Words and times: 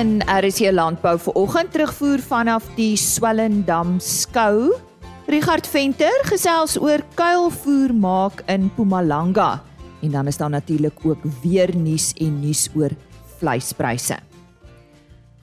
in 0.00 0.20
RC 0.24 0.70
Landbou 0.72 1.18
vir 1.20 1.34
oggend 1.36 1.74
terugvoer 1.74 2.22
vanaf 2.24 2.64
die 2.76 2.94
Swellendam 2.96 3.98
skou. 4.00 4.70
Richard 5.28 5.66
Venter 5.68 6.14
gesels 6.24 6.78
oor 6.80 7.02
kuilvoer 7.18 7.92
maak 7.92 8.40
in 8.48 8.70
Mpumalanga 8.70 9.58
en 10.00 10.14
dan 10.14 10.30
is 10.30 10.38
daar 10.40 10.50
natuurlik 10.54 11.04
ook 11.04 11.26
weer 11.42 11.74
nuus 11.76 12.14
en 12.16 12.38
nuus 12.40 12.68
oor 12.74 12.94
vleispryse. 13.40 14.16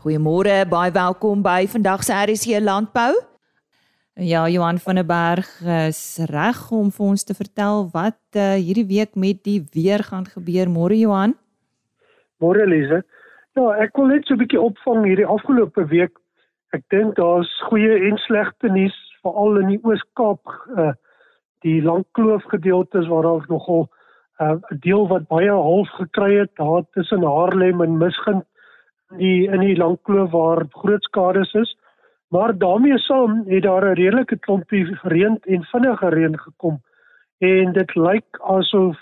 Goeiemôre, 0.02 0.64
baie 0.70 0.92
welkom 0.96 1.44
by 1.46 1.68
vandag 1.70 2.02
se 2.08 2.18
RC 2.18 2.58
Landbou. 2.64 3.14
Ja, 4.16 4.48
Johan 4.50 4.80
van 4.80 4.96
der 4.96 5.06
Berg 5.06 5.52
is 5.86 6.18
reg 6.32 6.64
om 6.72 6.90
vir 6.90 7.06
ons 7.06 7.24
te 7.24 7.38
vertel 7.38 7.86
wat 7.94 8.18
uh, 8.34 8.56
hierdie 8.58 8.88
week 8.90 9.14
met 9.14 9.44
die 9.46 9.60
weer 9.74 10.02
gaan 10.02 10.26
gebeur. 10.26 10.66
Môre 10.66 10.98
Johan. 10.98 11.38
Môre 12.42 12.66
Lize. 12.66 13.04
Ja, 13.58 13.72
ek 13.82 13.96
wil 13.98 14.12
net 14.12 14.28
so 14.28 14.36
'n 14.36 14.38
bietjie 14.44 14.60
opvang 14.62 15.06
hierdie 15.08 15.26
afgelope 15.26 15.84
week. 15.90 16.20
Ek 16.78 16.84
dink 16.94 17.16
daar's 17.18 17.50
goeie 17.66 17.96
en 18.08 18.20
slegte 18.22 18.70
nuus 18.70 18.98
veral 19.26 19.58
in 19.62 19.72
die 19.72 19.80
Oos-Kaap 19.82 20.52
uh 20.78 20.92
die 21.66 21.82
Langkloof 21.82 22.46
gedeeltes 22.52 23.08
waar 23.10 23.26
daar 23.26 23.48
nogal 23.50 23.88
uh, 24.42 24.52
'n 24.52 24.62
uh, 24.76 24.78
deel 24.86 25.08
wat 25.14 25.26
baie 25.34 25.50
half 25.50 25.90
gekry 25.98 26.38
het 26.38 26.54
daar 26.62 26.86
tussen 26.94 27.26
Haarlem 27.26 27.82
en 27.82 27.98
Misgind 27.98 28.46
die 29.18 29.50
in 29.50 29.66
die 29.66 29.80
Langkloof 29.82 30.32
waar 30.38 30.64
groot 30.70 31.04
skades 31.10 31.54
is. 31.54 31.74
Maar 32.30 32.58
daarmee 32.58 33.02
saam 33.10 33.42
het 33.50 33.64
daar 33.64 33.90
'n 33.90 33.98
redelike 34.04 34.38
klompie 34.38 34.86
reën 35.02 35.42
en 35.42 35.70
vinnige 35.74 36.10
reën 36.10 36.40
gekom 36.40 36.82
en 37.40 37.74
dit 37.74 37.96
lyk 37.96 38.30
asof 38.40 38.98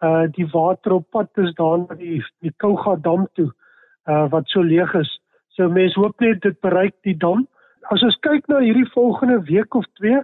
uh 0.00 0.26
die 0.30 0.50
water 0.52 0.92
op 0.92 1.10
pad 1.10 1.30
is 1.34 1.54
daar 1.54 1.78
na 1.78 1.94
die 1.94 2.22
die 2.40 2.54
Kouga 2.56 2.96
dam 3.02 3.28
toe 3.34 3.50
uh 3.50 3.64
wat 4.06 4.48
so 4.48 4.62
leeg 4.62 4.94
is. 4.94 5.20
So 5.48 5.68
mense 5.68 5.98
hoop 6.00 6.20
net 6.20 6.42
dit 6.42 6.60
bereik 6.60 6.94
die 7.02 7.16
dam. 7.16 7.46
As 7.90 8.02
ons 8.02 8.18
kyk 8.26 8.48
na 8.48 8.58
hierdie 8.58 8.88
volgende 8.92 9.40
week 9.48 9.74
of 9.74 9.86
2, 10.00 10.22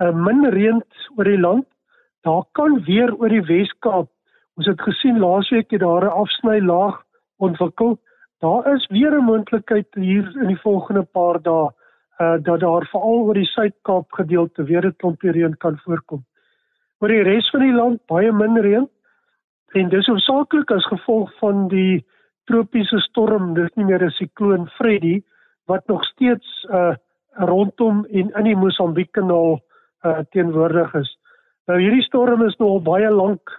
uh 0.00 0.12
min 0.14 0.46
reën 0.54 0.80
oor 1.16 1.28
die 1.28 1.40
land. 1.40 1.66
Daar 2.24 2.44
kan 2.52 2.78
weer 2.84 3.12
oor 3.16 3.28
die 3.28 3.44
Wes-Kaap. 3.44 4.08
Ons 4.56 4.66
het 4.66 4.80
gesien 4.80 5.18
laasweek 5.20 5.70
het 5.70 5.80
daar 5.80 6.04
'n 6.04 6.16
afsny 6.22 6.60
laag 6.60 7.02
ontwikkel. 7.38 7.98
Daar 8.40 8.74
is 8.74 8.86
weer 8.88 9.12
'n 9.12 9.24
moontlikheid 9.24 9.88
hier 9.94 10.26
in 10.40 10.48
die 10.48 10.60
volgende 10.64 11.02
paar 11.02 11.42
dae 11.42 11.70
uh 12.20 12.36
dat 12.42 12.60
daar 12.60 12.86
veral 12.92 13.20
oor 13.26 13.34
die 13.34 13.50
Suid-Kaap 13.54 14.12
gedeelte 14.12 14.64
weer 14.64 14.86
'n 14.86 14.96
klompie 14.96 15.30
reën 15.30 15.56
kan 15.56 15.78
voorkom. 15.84 16.24
Oor 17.00 17.08
die 17.08 17.22
res 17.22 17.50
van 17.50 17.60
die 17.60 17.72
land 17.72 18.06
baie 18.06 18.32
min 18.32 18.60
reën. 18.60 18.88
En 19.72 19.88
dis 19.88 20.06
hoofsaaklik 20.06 20.70
as 20.70 20.86
gevolg 20.86 21.32
van 21.38 21.68
die 21.68 22.04
tropiese 22.50 22.98
storm, 23.06 23.54
dis 23.54 23.70
nie 23.78 23.86
meer 23.86 24.02
'n 24.02 24.10
sikloon 24.18 24.66
Freddy 24.76 25.22
wat 25.70 25.86
nog 25.86 26.04
steeds 26.04 26.66
uh 26.70 26.94
rondom 27.46 28.04
en 28.10 28.30
in 28.38 28.44
die 28.44 28.56
Mosambiek-kanaal 28.56 29.60
uh 30.04 30.18
teenwoordig 30.34 30.94
is. 30.94 31.10
Nou 31.66 31.78
hierdie 31.78 32.02
storm 32.02 32.42
is 32.42 32.56
nou 32.58 32.70
al 32.70 32.82
baie 32.82 33.10
lank. 33.10 33.54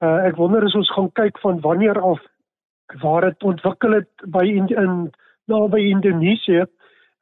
Uh 0.00 0.28
ek 0.28 0.36
wonder 0.36 0.64
as 0.64 0.74
ons 0.78 0.92
gaan 0.94 1.10
kyk 1.12 1.38
van 1.42 1.60
wanneer 1.60 2.00
af 2.00 2.22
waar 3.02 3.26
dit 3.26 3.42
ontwikkel 3.42 3.92
het 3.98 4.26
by 4.30 4.44
in, 4.46 4.68
in 4.68 5.10
naby 5.50 5.80
Indonesië 5.90 6.66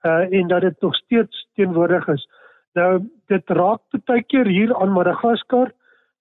uh 0.05 0.25
en 0.29 0.49
dat 0.49 0.61
dit 0.61 0.81
nog 0.81 0.95
steeds 0.95 1.49
teenwoordig 1.55 2.09
is. 2.09 2.29
Nou 2.75 3.01
dit 3.33 3.51
raak 3.51 3.81
baie 4.07 4.23
keer 4.23 4.47
hier 4.47 4.77
aan 4.77 4.93
Madagaskar 4.93 5.73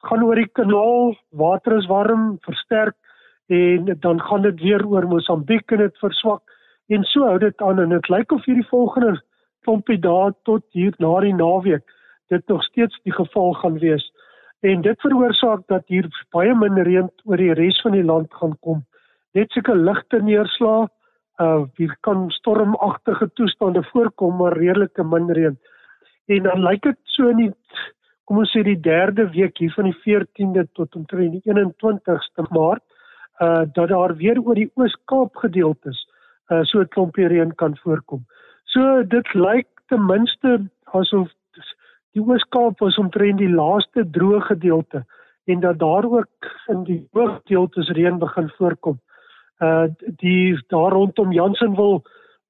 gaan 0.03 0.23
oor 0.23 0.35
die 0.35 0.47
kanaal, 0.47 1.15
water 1.31 1.77
is 1.77 1.87
warm, 1.87 2.37
versterk 2.43 2.95
en 3.47 3.95
dan 3.99 4.21
gaan 4.21 4.41
dit 4.41 4.61
weer 4.61 4.85
oor 4.87 5.07
Mosambiek 5.07 5.71
en 5.71 5.77
dit 5.77 5.97
verswak 5.97 6.41
en 6.87 7.03
so 7.03 7.27
hou 7.27 7.37
dit 7.39 7.61
aan 7.61 7.79
en 7.79 7.89
dit 7.89 8.09
lyk 8.09 8.31
of 8.31 8.45
hierdie 8.45 8.67
volgende 8.69 9.17
klompie 9.63 9.99
dae 9.99 10.31
tot 10.43 10.63
hier 10.71 10.95
na 10.99 11.19
die 11.23 11.35
naweek 11.35 11.83
dit 12.31 12.47
nog 12.47 12.63
steeds 12.63 12.99
die 13.03 13.13
geval 13.13 13.53
gaan 13.53 13.79
wees. 13.79 14.11
En 14.63 14.81
dit 14.81 15.01
veroorsaak 15.01 15.67
dat 15.67 15.83
hier 15.87 16.07
baie 16.31 16.55
min 16.55 16.79
reën 16.87 17.09
oor 17.25 17.37
die 17.37 17.53
res 17.53 17.81
van 17.83 17.95
die 17.97 18.03
land 18.03 18.33
gaan 18.33 18.55
kom. 18.61 18.83
Net 19.33 19.51
sulke 19.51 19.75
ligte 19.75 20.21
neerslae, 20.23 20.87
uh 21.41 21.63
hier 21.77 21.95
kan 22.05 22.29
stormagtige 22.31 23.29
toestande 23.33 23.83
voorkom 23.91 24.37
maar 24.37 24.57
redelike 24.57 25.03
min 25.03 25.31
reën. 25.31 25.57
En 26.31 26.43
dan 26.43 26.63
lyk 26.63 26.83
dit 26.83 26.99
so 27.15 27.29
in 27.29 27.41
die 27.41 27.51
kom 28.23 28.39
ons 28.39 28.53
sê 28.55 28.63
die 28.63 28.79
derde 28.79 29.25
week 29.33 29.57
hier 29.59 29.73
van 29.75 29.89
die 29.89 29.97
14de 30.05 30.63
tot 30.79 30.95
omtrent 30.95 31.33
die 31.35 31.43
21ste 31.51 32.45
Maart 32.55 32.83
uh 33.39 33.63
dat 33.73 33.89
daar 33.89 34.15
weer 34.15 34.41
oor 34.41 34.55
die 34.55 34.71
Oos-Kaap 34.75 35.35
gedeeltes 35.35 36.07
uh 36.49 36.63
so 36.63 36.79
'n 36.79 36.87
klompie 36.87 37.27
reën 37.27 37.55
kan 37.55 37.77
voorkom. 37.77 38.25
So 38.63 39.03
dit 39.03 39.33
lyk 39.33 39.67
ten 39.87 40.05
minste 40.05 40.69
asof 40.83 41.31
die 42.11 42.21
Oos-Kaap 42.21 42.79
was 42.79 42.97
omtrent 42.97 43.37
die 43.37 43.49
laaste 43.49 44.09
droë 44.09 44.41
gedeelte 44.41 45.05
en 45.45 45.59
dat 45.59 45.79
daar 45.79 46.05
ook 46.05 46.51
in 46.67 46.83
die 46.83 47.07
hooggedeeltes 47.11 47.89
reën 47.89 48.19
begin 48.19 48.49
voorkom. 48.57 48.99
Uh 49.59 49.85
die 50.21 50.63
daar 50.67 50.91
rondom 50.91 51.31
Jansenwil 51.31 52.03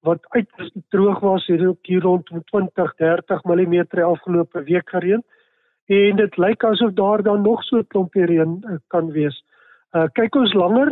wat 0.03 0.25
uiters 0.29 0.71
droog 0.89 1.19
was, 1.19 1.47
het 1.47 1.65
ook 1.65 1.79
hier 1.81 2.01
rondom 2.01 2.44
20, 2.44 2.95
30 2.95 3.44
mm 3.44 4.03
afgelope 4.03 4.63
week 4.63 4.89
gereën 4.89 5.23
en 5.85 6.15
dit 6.15 6.38
lyk 6.38 6.63
asof 6.63 6.91
daar 6.94 7.23
dan 7.23 7.41
nog 7.41 7.63
so 7.63 7.77
'n 7.77 7.88
klompie 7.88 8.25
reën 8.25 8.63
uh, 8.67 8.77
kan 8.88 9.11
wees. 9.11 9.44
Uh 9.93 10.09
kyk 10.17 10.35
ons 10.35 10.53
langer 10.53 10.89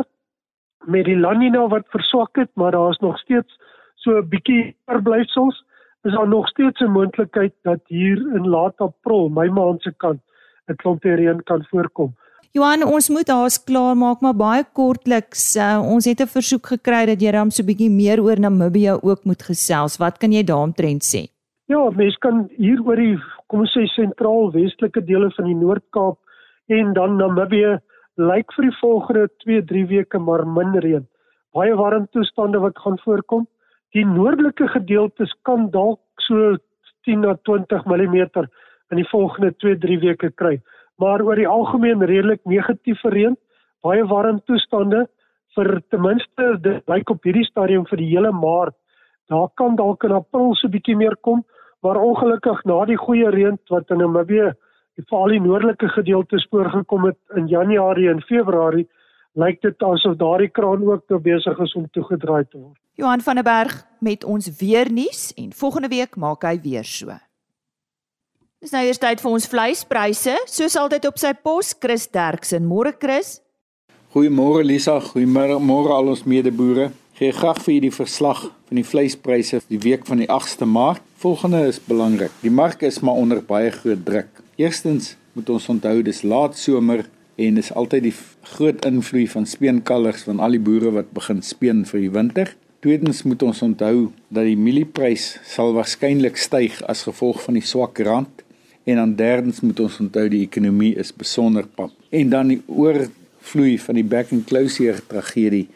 met 0.86 1.04
die 1.04 1.18
La 1.18 1.32
Nina 1.34 1.66
wat 1.70 1.86
verswak 1.94 2.38
het, 2.38 2.50
maar 2.54 2.72
daar 2.74 2.90
is 2.90 3.02
nog 3.02 3.18
steeds 3.18 3.58
so 4.02 4.18
'n 4.18 4.28
bietjie 4.28 4.76
verblyfsels. 4.86 5.64
Is 6.04 6.12
daar 6.12 6.28
nog 6.28 6.48
steeds 6.48 6.80
'n 6.80 6.90
moontlikheid 6.90 7.54
dat 7.62 7.80
hier 7.86 8.18
in 8.34 8.48
laat 8.48 8.74
April, 8.76 9.28
my 9.28 9.48
maand 9.48 9.82
se 9.82 9.92
kant, 9.96 10.20
'n 10.68 10.76
klompie 10.76 11.14
reën 11.14 11.42
kan 11.42 11.64
voorkom. 11.70 12.14
Johan, 12.52 12.84
ons 12.84 13.08
moet 13.08 13.28
haas 13.28 13.64
klaar 13.64 13.96
maak, 13.96 14.20
maar 14.20 14.36
baie 14.36 14.64
kortliks, 14.72 15.56
uh, 15.56 15.80
ons 15.94 16.04
het 16.04 16.20
'n 16.20 16.26
versoek 16.26 16.66
gekry 16.66 17.06
dat 17.06 17.20
jy 17.20 17.30
dan 17.32 17.50
so 17.50 17.62
'n 17.62 17.66
bietjie 17.66 17.90
meer 17.90 18.20
oor 18.20 18.38
Namibië 18.38 18.98
ook 19.02 19.24
moet 19.24 19.42
gesels. 19.42 19.96
Wat 19.96 20.18
kan 20.18 20.32
jy 20.32 20.44
daaromtrent 20.44 21.02
sê? 21.02 21.32
Ja, 21.66 21.90
mense 21.90 22.18
kan 22.18 22.48
hier 22.56 22.80
oor 22.84 22.96
die 22.96 23.18
kom 23.46 23.60
ons 23.60 23.72
sê 23.72 23.86
sentraal-westelike 23.86 25.04
dele 25.04 25.30
van 25.30 25.44
die 25.44 25.54
Noord-Kaap 25.54 26.18
en 26.66 26.92
dan 26.92 27.16
Namibië 27.16 27.80
lyk 28.20 28.52
vir 28.56 28.68
die 28.68 28.78
volgende 28.80 29.28
2-3 29.44 29.86
weke 29.88 30.18
maar 30.18 30.44
min 30.46 30.74
reën. 30.84 31.06
Baie 31.52 31.74
warm 31.76 32.06
toestande 32.12 32.60
wat 32.60 32.78
gaan 32.78 32.98
voorkom. 33.04 33.46
Die 33.92 34.04
noordelike 34.04 34.68
gedeeltes 34.68 35.32
kan 35.44 35.70
dalk 35.70 36.00
so 36.26 36.56
10 37.04 37.20
na 37.20 37.36
20 37.48 37.84
mm 37.86 38.16
in 38.92 39.00
die 39.00 39.08
volgende 39.08 39.52
2-3 39.64 40.00
weke 40.00 40.30
kry. 40.30 40.60
Maar 40.98 41.22
oor 41.22 41.36
die 41.36 41.48
algemeen 41.48 42.04
redelik 42.04 42.44
negatief 42.44 43.02
reën, 43.04 43.36
baie 43.82 44.04
warm 44.04 44.40
toestande 44.46 45.06
vir 45.56 45.80
ten 45.90 46.00
minste 46.00 46.56
dit 46.64 46.88
lyk 46.88 47.10
op 47.10 47.24
hierdie 47.24 47.44
stadium 47.48 47.86
vir 47.88 47.98
die 47.98 48.10
hele 48.12 48.32
maart. 48.32 48.76
Daar 49.28 49.48
kan 49.56 49.76
dalk 49.76 50.04
in 50.04 50.12
April 50.12 50.54
so 50.56 50.68
bietjie 50.68 50.96
meer 50.96 51.16
kom, 51.24 51.44
maar 51.82 52.00
ongelukkig 52.00 52.64
na 52.68 52.84
die 52.84 52.96
goeie 53.00 53.30
reën 53.30 53.58
wat 53.70 53.90
in 53.90 53.98
Namibië 53.98 54.52
veral 55.08 55.34
die 55.34 55.40
noordelike 55.40 55.88
gedeeltes 55.94 56.46
voorgekom 56.50 57.08
het 57.10 57.18
in 57.36 57.48
Januarie 57.48 58.08
en 58.10 58.22
Februarie, 58.28 58.86
lyk 59.38 59.62
dit 59.64 59.82
asof 59.82 60.16
daardie 60.20 60.50
kraan 60.52 60.84
ook 60.84 61.04
nou 61.08 61.20
besig 61.20 61.58
is 61.64 61.74
om 61.78 61.88
toegedraai 61.92 62.44
te 62.44 62.58
word. 62.58 62.78
Johan 63.00 63.20
van 63.24 63.40
der 63.40 63.46
Berg 63.46 63.76
met 64.04 64.24
ons 64.24 64.50
weer 64.58 64.92
nuus 64.92 65.32
en 65.40 65.52
volgende 65.56 65.88
week 65.88 66.16
maak 66.16 66.44
hy 66.44 66.58
weer 66.60 66.84
so. 66.84 67.14
Dis 68.62 68.70
nou 68.70 68.82
eers 68.86 69.00
tyd 69.02 69.18
vir 69.18 69.32
ons 69.32 69.48
vleispryse, 69.50 70.36
soos 70.46 70.76
altyd 70.78 71.08
op 71.08 71.16
sy 71.18 71.32
pos 71.34 71.72
Chris 71.82 72.04
Derksen. 72.12 72.62
Môre 72.68 72.92
Chris. 72.94 73.40
Goeiemôre 74.14 74.62
Lisa, 74.62 75.00
goeiemôre 75.00 75.56
môre 75.58 75.96
al 75.96 76.12
ons 76.12 76.22
medeboere. 76.28 76.90
Gee 77.18 77.32
graag 77.34 77.58
vir 77.64 77.74
julle 77.74 77.88
die 77.88 77.96
verslag 77.96 78.44
van 78.68 78.78
die 78.78 78.86
vleispryse 78.86 79.62
vir 79.64 79.72
die 79.72 79.82
week 79.82 80.06
van 80.06 80.22
die 80.22 80.28
8ste 80.30 80.68
Maart. 80.68 81.02
Volgende 81.22 81.64
is 81.70 81.80
belangrik. 81.82 82.30
Die 82.42 82.52
mark 82.52 82.84
is 82.86 83.00
maar 83.00 83.18
onder 83.18 83.42
baie 83.46 83.72
groot 83.72 84.04
druk. 84.06 84.41
Eerstens 84.60 85.14
moet 85.32 85.48
ons 85.48 85.66
onthou 85.72 86.02
dis 86.04 86.18
laat 86.28 86.58
somer 86.60 87.06
en 87.40 87.56
dis 87.56 87.70
altyd 87.72 88.04
die 88.04 88.14
groot 88.52 88.84
invloed 88.84 89.30
van 89.32 89.46
speenkalvers 89.48 90.26
van 90.28 90.42
al 90.44 90.52
die 90.52 90.60
boere 90.60 90.90
wat 90.92 91.14
begin 91.16 91.40
speen 91.40 91.86
vir 91.88 92.02
die 92.02 92.10
winter. 92.12 92.50
Tweedens 92.84 93.22
moet 93.24 93.42
ons 93.46 93.62
onthou 93.64 94.10
dat 94.28 94.44
die 94.44 94.58
mielieprys 94.60 95.38
sal 95.48 95.72
waarskynlik 95.72 96.36
styg 96.36 96.82
as 96.92 97.06
gevolg 97.08 97.40
van 97.46 97.56
die 97.56 97.64
swak 97.64 98.02
rand 98.04 98.44
en 98.84 99.00
dan 99.00 99.14
derdens 99.16 99.62
moet 99.64 99.80
ons 99.80 99.96
onthou 100.04 100.26
die 100.28 100.42
ekonomie 100.44 100.92
is 101.00 101.14
besonder 101.16 101.64
pap. 101.64 101.94
En 102.12 102.28
dan 102.28 102.52
die 102.52 102.60
oorvloei 102.66 103.78
van 103.86 104.00
die 104.02 104.04
back 104.04 104.36
and 104.36 104.44
closure 104.50 105.00
tragedie 105.08 105.70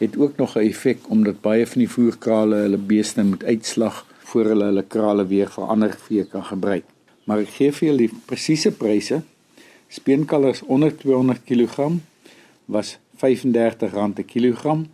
het 0.00 0.16
ook 0.16 0.40
nog 0.40 0.56
'n 0.56 0.64
effek 0.72 1.04
omdat 1.12 1.44
baie 1.44 1.66
van 1.66 1.84
die 1.84 1.92
voerkrale 1.98 2.64
hulle 2.64 2.80
beeste 2.80 3.24
moet 3.24 3.44
uitslag 3.44 4.06
voor 4.32 4.44
hulle 4.44 4.64
hulle 4.64 4.88
krale 4.88 5.26
weer 5.26 5.50
vir 5.50 5.64
ander 5.64 5.92
vee 6.08 6.24
kan 6.24 6.44
gebruik 6.44 6.88
maar 7.24 7.38
ek 7.44 7.54
gee 7.58 7.72
vir 7.72 7.88
julle 7.88 8.06
die 8.06 8.20
presiese 8.26 8.72
pryse. 8.72 9.22
Speenkalvers 9.88 10.62
onder 10.62 10.96
200 10.96 11.44
kg 11.44 11.92
was 12.66 12.96
R35 13.16 14.14
per 14.14 14.24
kilogram 14.26 14.86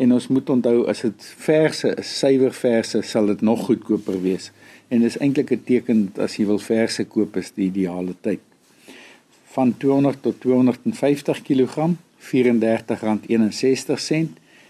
En 0.00 0.12
ons 0.16 0.26
moet 0.32 0.50
onthou 0.50 0.86
as 0.88 1.02
dit 1.04 1.24
verse 1.44 1.88
is, 2.00 2.10
suiwer 2.18 2.54
verse, 2.56 3.02
sal 3.04 3.26
dit 3.28 3.40
nog 3.44 3.66
goedkoper 3.66 4.16
wees. 4.22 4.46
En 4.88 5.02
dis 5.04 5.18
eintlik 5.20 5.50
'n 5.52 5.64
teken 5.64 5.98
dat 6.06 6.18
as 6.24 6.36
jy 6.36 6.46
wil 6.48 6.58
verse 6.58 7.04
koop 7.04 7.36
is 7.36 7.50
die 7.54 7.66
ideale 7.66 8.14
tyd. 8.20 8.40
Van 9.52 9.76
200 9.76 10.22
tot 10.22 10.40
250 10.40 11.42
kg 11.42 11.76
R34.61 12.32 14.28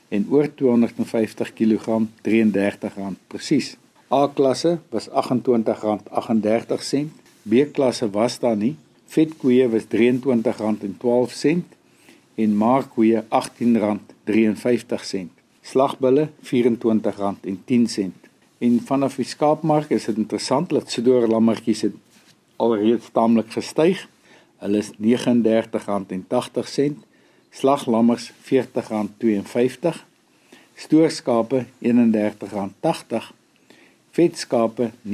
en 0.08 0.26
oor 0.30 0.54
250 0.54 1.52
kg 1.52 1.86
R33 2.22 3.14
presies. 3.26 3.76
A-klasse 4.12 4.78
was 4.90 5.08
R28.38. 5.08 5.14
B-klasse 7.42 8.10
was 8.10 8.38
daar 8.38 8.56
nie. 8.56 8.76
Vetkoeie 9.06 9.68
was 9.70 9.84
R23.12 9.84 9.90
en 12.34 12.56
maarkoeie 12.56 13.22
R18.53. 13.22 13.28
Slagbulle 15.62 16.28
R24.10. 16.42 18.10
En 18.58 18.80
vanaf 18.84 19.16
die 19.16 19.24
skaapmark 19.24 19.90
is 19.94 20.04
dit 20.10 20.16
interessant 20.18 20.68
dat 20.74 20.90
Sidor 20.90 21.28
lammetjies 21.30 21.80
het 21.86 21.94
alreeds 22.58 23.14
taamlik 23.14 23.54
gestyg. 23.54 24.08
Hulle 24.58 24.78
is 24.82 24.90
R39.80. 24.98 26.98
Slaglammers 27.50 28.32
R40.52. 28.32 29.94
Stoorskape 30.74 31.66
R31.80. 31.78 33.38
Vetskape 34.10 34.90
R29.98 35.06 35.10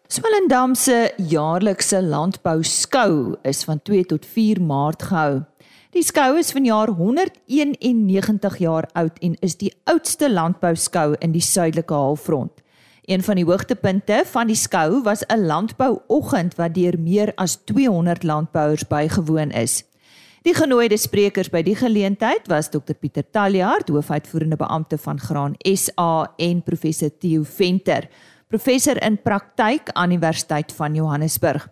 Swellendam 0.07 0.75
se 0.79 1.11
jaarlikse 1.17 2.03
landbou 2.03 2.63
skou 2.63 3.37
is 3.43 3.65
van 3.65 3.83
2 3.83 4.05
tot 4.13 4.27
4 4.27 4.63
Maart 4.63 5.03
gehou. 5.03 5.41
Die 5.97 6.05
skou 6.05 6.37
is 6.39 6.53
vanjaar 6.53 6.89
191 6.95 8.59
jaar 8.61 8.89
oud 8.93 9.19
en 9.25 9.35
is 9.41 9.57
die 9.57 9.73
oudste 9.89 10.31
landbou 10.31 10.77
skou 10.77 11.17
in 11.25 11.33
die 11.33 11.43
suidelike 11.43 11.95
halfrond. 11.95 12.53
Een 13.07 13.23
van 13.23 13.39
die 13.39 13.45
hoogtepunte 13.45 14.25
van 14.27 14.49
die 14.51 14.57
skou 14.59 15.03
was 15.03 15.23
'n 15.27 15.47
landbouoggend 15.47 16.55
wat 16.55 16.75
deur 16.75 16.99
meer 16.99 17.33
as 17.35 17.55
200 17.65 18.23
landbouers 18.23 18.87
bygewoon 18.87 19.51
is. 19.51 19.85
Die 20.43 20.55
genooide 20.55 20.97
sprekers 20.97 21.51
by 21.51 21.63
die 21.63 21.77
geleentheid 21.77 22.47
was 22.47 22.69
Dr 22.69 22.95
Pieter 22.95 23.25
Taljaard, 23.31 23.89
hoofuitvoerende 23.89 24.57
beampte 24.57 24.99
van 24.99 25.21
Graan 25.21 25.55
SA 25.59 26.33
en 26.37 26.63
professor 26.63 27.11
Theo 27.19 27.43
Venter, 27.43 28.09
professor 28.49 29.03
in 29.03 29.23
praktyk 29.23 29.91
aan 29.93 30.11
Universiteit 30.11 30.73
van 30.73 30.95
Johannesburg. 30.95 31.69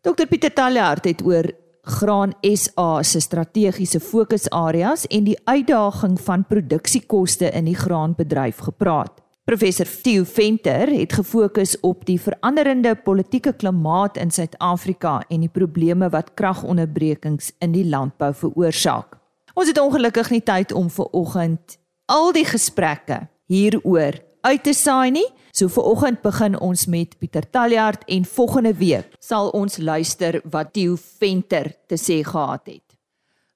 Dr 0.00 0.26
Pieter 0.26 0.52
Taljaard 0.52 1.04
het 1.04 1.22
oor 1.22 1.50
Graan 1.82 2.34
SA 2.42 3.02
se 3.02 3.20
strategiese 3.20 4.00
fokusareas 4.00 5.06
en 5.06 5.24
die 5.24 5.38
uitdaging 5.44 6.20
van 6.20 6.46
produksiekoste 6.46 7.50
in 7.50 7.64
die 7.64 7.76
graanbedryf 7.76 8.56
gepraat. 8.58 9.27
Professor 9.48 9.86
Theo 10.02 10.24
Venter 10.24 10.90
het 10.92 11.12
gefokus 11.12 11.80
op 11.80 12.02
die 12.04 12.18
veranderende 12.20 12.90
politieke 12.94 13.54
klimaat 13.56 14.18
in 14.20 14.28
Suid-Afrika 14.30 15.22
en 15.32 15.40
die 15.40 15.48
probleme 15.48 16.10
wat 16.12 16.34
kragonderbrekings 16.36 17.54
in 17.64 17.72
die 17.72 17.86
landbou 17.88 18.28
veroorsaak. 18.36 19.16
Ons 19.56 19.70
het 19.72 19.80
ongelukkig 19.80 20.28
nie 20.34 20.42
tyd 20.44 20.74
om 20.76 20.90
vir 20.92 21.08
oggend 21.16 21.78
al 22.12 22.28
die 22.36 22.44
gesprekke 22.44 23.22
hieroor 23.48 24.20
uit 24.44 24.66
te 24.68 24.76
saai 24.76 25.16
nie. 25.16 25.24
So 25.56 25.72
vir 25.72 25.88
oggend 25.94 26.20
begin 26.20 26.60
ons 26.60 26.84
met 26.84 27.16
Pieter 27.16 27.48
Taljaard 27.48 28.04
en 28.04 28.28
volgende 28.28 28.74
week 28.76 29.16
sal 29.16 29.48
ons 29.56 29.80
luister 29.80 30.42
wat 30.44 30.76
Theo 30.76 31.00
Venter 31.00 31.72
te 31.88 31.96
sê 31.96 32.20
gehad 32.20 32.68
het. 32.68 32.87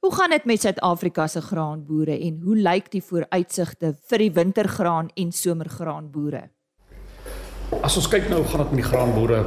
Hoe 0.03 0.15
gaan 0.15 0.31
dit 0.31 0.45
met 0.45 0.61
Suid-Afrika 0.61 1.27
se 1.27 1.41
graanboere 1.41 2.19
en 2.27 2.41
hoe 2.43 2.57
lyk 2.59 2.89
die 2.91 3.03
vooruitsigte 3.07 3.93
vir 4.11 4.19
die 4.19 4.33
wintergraan 4.35 5.13
en 5.15 5.29
somergraanboere? 5.31 6.41
As 7.87 7.95
ons 8.01 8.09
kyk 8.11 8.27
nou 8.33 8.41
gaan 8.51 8.65
dit 8.65 8.73
met 8.73 8.81
die 8.81 8.89
graanboere, 8.89 9.39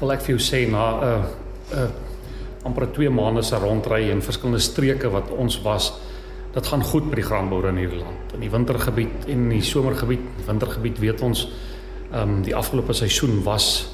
wil 0.00 0.10
ek 0.10 0.24
vir 0.24 0.32
jou 0.32 0.40
sê 0.42 0.64
na 0.66 0.86
'n 0.90 1.04
uh, 1.06 1.28
'n 1.70 1.84
uh, 1.84 2.66
amper 2.66 2.88
2 2.96 3.10
maande 3.10 3.44
se 3.46 3.56
rondry 3.56 4.10
in 4.10 4.22
verskillende 4.22 4.58
streke 4.58 5.10
wat 5.10 5.30
ons 5.30 5.62
was, 5.62 5.92
dit 6.54 6.66
gaan 6.66 6.82
goed 6.82 7.06
met 7.06 7.22
die 7.22 7.28
graanboere 7.30 7.68
in 7.68 7.76
hierdie 7.76 8.02
land. 8.02 8.34
In 8.34 8.40
die 8.40 8.50
wintergebied 8.50 9.28
en 9.28 9.30
in 9.30 9.48
die 9.48 9.62
somergebied, 9.62 10.26
wintergebied 10.46 10.98
weet 10.98 11.20
ons, 11.22 11.46
ehm 12.10 12.22
um, 12.22 12.42
die 12.42 12.56
afgelope 12.56 12.92
seisoen 12.92 13.44
was 13.44 13.86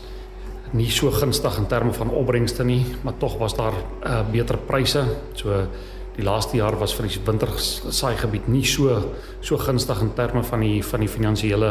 nie 0.73 0.91
so 0.91 1.11
gunstig 1.11 1.59
in 1.59 1.67
terme 1.67 1.93
van 1.93 2.11
opbrengste 2.11 2.65
nie, 2.65 2.85
maar 3.03 3.19
tog 3.19 3.37
was 3.39 3.55
daar 3.55 3.75
uh, 4.05 4.31
beter 4.31 4.57
pryse. 4.57 5.05
So 5.35 5.69
die 6.17 6.25
laaste 6.25 6.57
jaar 6.57 6.79
was 6.81 6.95
vir 6.97 7.09
die 7.09 7.21
wintersaai 7.27 8.17
gebied 8.17 8.49
nie 8.49 8.65
so 8.65 9.13
so 9.41 9.59
gunstig 9.61 10.01
in 10.01 10.15
terme 10.17 10.43
van 10.43 10.61
die 10.61 10.83
van 10.85 11.01
die 11.01 11.13
finansiële 11.13 11.71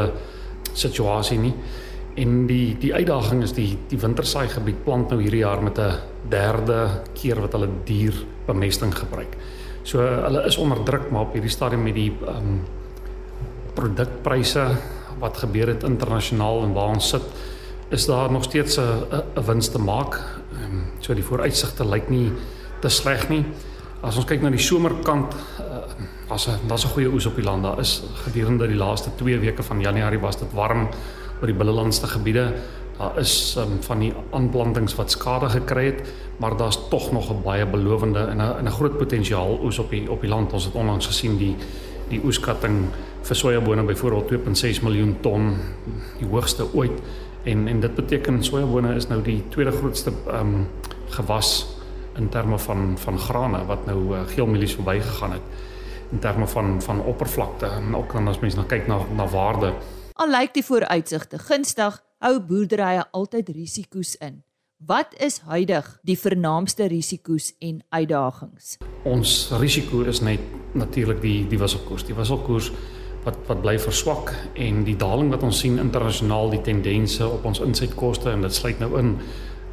situasie 0.73 1.39
nie. 1.39 1.53
En 2.15 2.45
die 2.47 2.77
die 2.79 2.93
uitdaging 2.93 3.43
is 3.43 3.55
die 3.57 3.77
die 3.89 3.99
wintersaai 3.99 4.47
gebied 4.53 4.83
plant 4.85 5.09
nou 5.11 5.19
hierdie 5.21 5.43
jaar 5.43 5.61
met 5.63 5.79
'n 5.79 5.99
derde 6.29 7.01
keer 7.13 7.41
wat 7.41 7.53
hulle 7.53 7.69
dier 7.85 8.13
bemesting 8.47 8.93
gebruik. 8.93 9.35
So 9.83 9.99
hulle 9.99 10.45
is 10.45 10.57
onder 10.57 10.83
druk 10.83 11.11
maar 11.11 11.21
op 11.21 11.33
hierdie 11.33 11.51
stadium 11.51 11.83
met 11.83 11.95
die 11.95 12.11
ehm 12.11 12.37
um, 12.37 12.61
produkpryse 13.75 14.67
wat 15.19 15.37
gebeur 15.37 15.67
het 15.67 15.83
internasionaal 15.83 16.63
en 16.63 16.73
waar 16.73 16.93
ons 16.95 17.09
sit 17.09 17.23
is 17.89 18.05
daar 18.05 18.31
nog 18.31 18.43
steeds 18.43 18.77
'n 18.77 19.05
'n 19.35 19.45
wins 19.45 19.69
te 19.69 19.79
maak. 19.79 20.15
Ehm 20.53 20.63
um, 20.63 20.83
so 20.99 21.13
die 21.13 21.23
vooruitsigte 21.23 21.85
lyk 21.85 22.09
nie 22.09 22.31
te 22.79 22.89
sleg 22.89 23.29
nie. 23.29 23.45
As 24.05 24.19
ons 24.21 24.27
kyk 24.29 24.43
na 24.43 24.51
die 24.53 24.61
somerkant, 24.61 25.33
uh, 25.57 25.81
as 26.29 26.47
'n 26.47 26.67
daar's 26.69 26.85
'n 26.85 26.93
goeie 26.93 27.09
oes 27.09 27.25
op 27.25 27.35
die 27.35 27.43
land. 27.43 27.63
Daar 27.63 27.79
is 27.79 28.03
gedurende 28.25 28.67
die 28.67 28.77
laaste 28.77 29.09
2 29.17 29.39
weke 29.39 29.63
van 29.63 29.81
Januarie 29.81 30.19
was 30.19 30.37
dit 30.37 30.53
warm 30.53 30.87
oor 31.41 31.47
die 31.47 31.55
binnelandste 31.55 32.07
gebiede. 32.07 32.53
Daar 32.97 33.17
is 33.19 33.55
um, 33.57 33.81
van 33.81 33.99
die 33.99 34.13
aanplantings 34.31 34.95
wat 34.95 35.11
skade 35.11 35.49
gekry 35.49 35.85
het, 35.85 36.13
maar 36.37 36.57
daar's 36.57 36.79
tog 36.89 37.11
nog 37.11 37.31
'n 37.31 37.41
baie 37.43 37.65
belowende 37.65 38.19
en 38.19 38.37
'n 38.37 38.67
'n 38.67 38.71
groot 38.71 38.97
potensiaal 38.97 39.59
oes 39.63 39.79
op 39.79 39.89
die 39.89 40.11
op 40.11 40.21
die 40.21 40.29
land. 40.29 40.53
Ons 40.53 40.65
het 40.65 40.75
onlangs 40.75 41.07
gesien 41.07 41.37
die 41.37 41.55
die 42.09 42.21
oeskatting 42.23 42.89
vir 43.21 43.35
sojabone 43.35 43.83
byvoorbeeld 43.83 44.27
2.6 44.27 44.81
miljoen 44.81 45.17
ton, 45.21 45.57
die 46.19 46.27
hoogste 46.27 46.73
ooit. 46.73 47.01
En 47.43 47.67
en 47.67 47.79
dit 47.79 47.95
beteken 47.95 48.43
sojabone 48.43 48.95
is 48.95 49.07
nou 49.07 49.21
die 49.21 49.43
tweede 49.49 49.71
grootste 49.71 50.11
ehm 50.27 50.39
um, 50.39 50.67
gewas 51.09 51.74
in 52.15 52.29
terme 52.29 52.59
van 52.59 52.97
van 52.97 53.19
grane 53.19 53.65
wat 53.65 53.85
nou 53.85 53.99
uh, 54.15 54.21
geelmielies 54.27 54.75
verbygegaan 54.75 55.31
het 55.31 55.41
in 56.11 56.19
terme 56.19 56.47
van 56.47 56.81
van 56.81 57.01
oppervlakte 57.01 57.65
en 57.65 57.95
ook 57.95 58.13
dan 58.13 58.27
as 58.27 58.39
mens 58.39 58.55
nou 58.55 58.65
kyk 58.67 58.87
na 58.87 58.99
na 59.15 59.27
waarde. 59.27 59.73
Al 60.13 60.29
lyk 60.31 60.53
die 60.53 60.63
vooruitsigte 60.63 61.39
gunstig, 61.39 61.99
hou 62.23 62.39
boerderye 62.39 63.03
altyd 63.11 63.49
risiko's 63.49 64.15
in. 64.15 64.43
Wat 64.85 65.15
is 65.17 65.39
huidig 65.47 65.87
die 66.03 66.17
vernaamste 66.19 66.85
risiko's 66.91 67.53
en 67.59 67.81
uitdagings? 67.89 68.77
Ons 69.03 69.51
risiko 69.59 70.03
is 70.03 70.21
net 70.21 70.39
natuurlik 70.73 71.21
die 71.21 71.47
die 71.47 71.59
wisselkoers. 71.59 72.05
Die 72.05 72.15
wisselkoers 72.15 72.71
wat 73.25 73.37
wat 73.47 73.61
bly 73.63 73.75
verswak 73.81 74.33
en 74.53 74.83
die 74.85 74.97
daling 74.99 75.31
wat 75.33 75.43
ons 75.43 75.59
sien 75.63 75.79
internasionaal 75.81 76.51
die 76.53 76.61
tendense 76.61 77.27
op 77.27 77.45
ons 77.49 77.63
insetkoste 77.65 78.29
en 78.29 78.45
dit 78.45 78.53
sluit 78.53 78.79
nou 78.79 78.91
in 78.99 79.15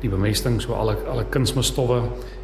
die 0.03 0.11
bemesting 0.11 0.61
so 0.63 0.75
alle 0.75 0.97
alle 1.11 1.25
kunsmisstowwe 1.31 2.03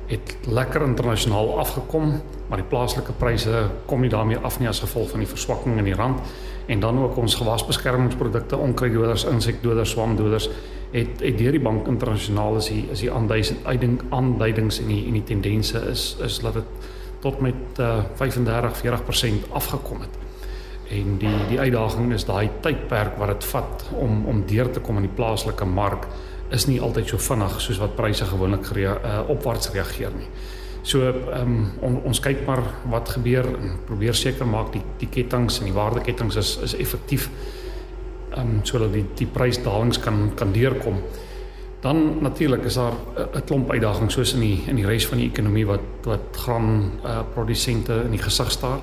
het 0.08 0.36
lekker 0.46 0.82
internasionaal 0.82 1.58
afgekom 1.58 2.20
maar 2.48 2.62
die 2.62 2.68
plaaslike 2.68 3.12
pryse 3.20 3.66
kom 3.86 4.00
nie 4.00 4.10
daarmee 4.12 4.38
af 4.42 4.58
nie 4.60 4.68
as 4.68 4.80
gevolg 4.80 5.10
van 5.12 5.20
die 5.24 5.28
verswakking 5.28 5.78
in 5.78 5.88
die 5.90 5.96
rand. 5.96 6.20
En 6.68 6.80
dan 6.80 6.98
ook 7.02 7.16
ons 7.16 7.34
gewasbeskermingsprodukte 7.34 8.56
onkruiddoders 8.56 9.24
insekdoders 9.28 9.90
swamdoders 9.90 10.48
het 10.92 11.20
het 11.20 11.36
deur 11.38 11.52
die 11.52 11.60
bank 11.60 11.86
internasionaal 11.86 12.56
is 12.56 12.70
die 12.72 12.86
is 12.92 13.02
die 13.04 13.10
aanduiding 13.12 14.00
aanduidings 14.08 14.80
en 14.80 14.88
die 14.88 15.02
en 15.06 15.18
die 15.18 15.24
tendense 15.24 15.82
is 15.90 16.14
is 16.24 16.38
dat 16.44 16.56
dit 16.60 16.88
tot 17.20 17.40
met 17.40 17.80
uh, 17.80 17.98
35 18.14 18.80
40% 18.84 19.52
afgekom 19.52 20.00
het. 20.00 20.18
En 20.88 21.18
die 21.20 21.36
die 21.48 21.60
uitdaging 21.60 22.12
is 22.12 22.24
daai 22.24 22.48
tydperk 22.60 23.18
wat 23.20 23.34
dit 23.34 23.44
vat 23.44 23.84
om 23.92 24.24
om 24.26 24.44
deur 24.46 24.70
te 24.70 24.80
kom 24.80 24.96
in 24.96 25.08
die 25.08 25.16
plaaslike 25.20 25.64
mark 25.64 26.08
is 26.50 26.66
nie 26.66 26.80
altyd 26.80 27.08
so 27.08 27.18
vinnig 27.18 27.60
soos 27.60 27.78
wat 27.78 27.96
pryse 27.96 28.24
gewoonlik 28.24 28.70
uh, 28.76 29.20
opwaarts 29.28 29.72
reageer 29.74 30.14
nie. 30.16 30.28
So 30.82 31.04
ehm 31.04 31.40
um, 31.40 31.70
on, 31.84 32.00
ons 32.08 32.20
kyk 32.20 32.46
maar 32.46 32.62
wat 32.88 33.08
gebeur 33.08 33.44
en 33.44 33.78
probeer 33.86 34.14
seker 34.14 34.46
maak 34.46 34.72
die 34.72 34.82
die 34.98 35.08
kettinge 35.08 35.52
en 35.60 35.68
die 35.68 35.76
waardekettinge 35.76 36.38
is 36.38 36.56
is 36.64 36.74
effektief 36.74 37.28
ehm 38.30 38.40
um, 38.40 38.60
sodat 38.62 38.92
die 38.92 39.04
die 39.18 39.26
prysdalings 39.26 40.00
kan 40.00 40.30
kan 40.34 40.52
deurkom. 40.52 41.02
Dan 41.80 42.18
natuurlik 42.22 42.64
is 42.64 42.74
daar 42.74 42.94
'n 43.34 43.44
klomp 43.44 43.70
uitdagings 43.70 44.14
soos 44.14 44.34
in 44.34 44.40
die 44.40 44.64
in 44.66 44.76
die 44.76 44.86
res 44.86 45.06
van 45.06 45.18
die 45.18 45.28
ekonomie 45.28 45.66
wat 45.66 45.84
wat 46.04 46.36
graan 46.36 46.92
uh, 47.04 47.20
produsente 47.34 48.02
in 48.04 48.10
die 48.10 48.22
gesig 48.22 48.50
staar. 48.50 48.80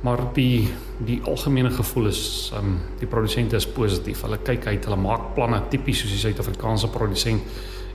Maar 0.00 0.22
die 0.36 0.68
die 1.04 1.20
algemene 1.24 1.70
gevoel 1.72 2.10
is 2.10 2.52
um 2.56 2.78
die 3.00 3.08
produsente 3.08 3.56
is 3.56 3.68
positief. 3.68 4.22
Hulle 4.24 4.40
kyk 4.44 4.66
uit, 4.66 4.84
hulle 4.84 5.00
maak 5.00 5.30
planne 5.36 5.62
tipies 5.72 6.02
soos 6.02 6.12
die 6.12 6.20
Suid-Afrikaanse 6.20 6.90
produsent 6.92 7.42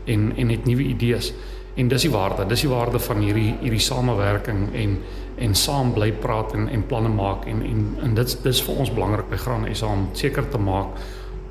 en 0.06 0.32
en 0.38 0.54
het 0.54 0.66
nuwe 0.66 0.88
idees. 0.90 1.34
En 1.76 1.90
dis 1.92 2.06
die 2.08 2.12
waarde, 2.12 2.46
dis 2.48 2.64
die 2.64 2.72
waarde 2.72 3.00
van 3.04 3.22
hierdie 3.22 3.52
hierdie 3.62 3.84
samewerking 3.84 4.68
en 4.74 4.98
en 5.38 5.56
saam 5.56 5.92
bly 5.94 6.12
praat 6.24 6.54
en 6.56 6.70
en 6.72 6.84
planne 6.88 7.12
maak 7.12 7.46
en 7.52 7.62
en 7.62 7.86
en 8.04 8.16
dit 8.16 8.36
dis 8.44 8.62
vir 8.68 8.82
ons 8.84 8.92
belangrik 8.98 9.30
by 9.30 9.40
Graan 9.42 9.68
SA 9.76 9.92
om 9.92 10.08
seker 10.14 10.48
te 10.52 10.62
maak 10.62 11.02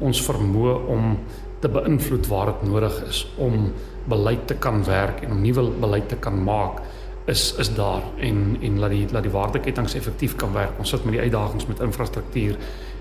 ons 0.01 0.23
vermoë 0.27 0.77
om 0.95 1.19
te 1.61 1.69
beïnvloed 1.69 2.29
waar 2.29 2.53
dit 2.53 2.71
nodig 2.71 2.97
is 3.09 3.25
om 3.37 3.73
beleid 4.09 4.47
te 4.49 4.57
kan 4.61 4.83
werk 4.85 5.23
en 5.25 5.37
om 5.37 5.43
nuwe 5.43 5.67
beleid 5.81 6.09
te 6.09 6.17
kan 6.17 6.41
maak 6.45 6.81
is 7.27 7.55
is 7.59 7.75
daar 7.75 8.03
en 8.17 8.57
en 8.61 8.79
laat 8.79 8.91
die 8.91 9.07
laat 9.13 9.23
die 9.23 9.33
waardeketings 9.33 9.95
effektief 9.95 10.37
kan 10.37 10.53
werk. 10.53 10.79
Ons 10.79 10.89
sit 10.89 11.05
met 11.05 11.17
die 11.17 11.23
uitdagings 11.23 11.67
met 11.67 11.81
infrastruktuur 11.81 12.57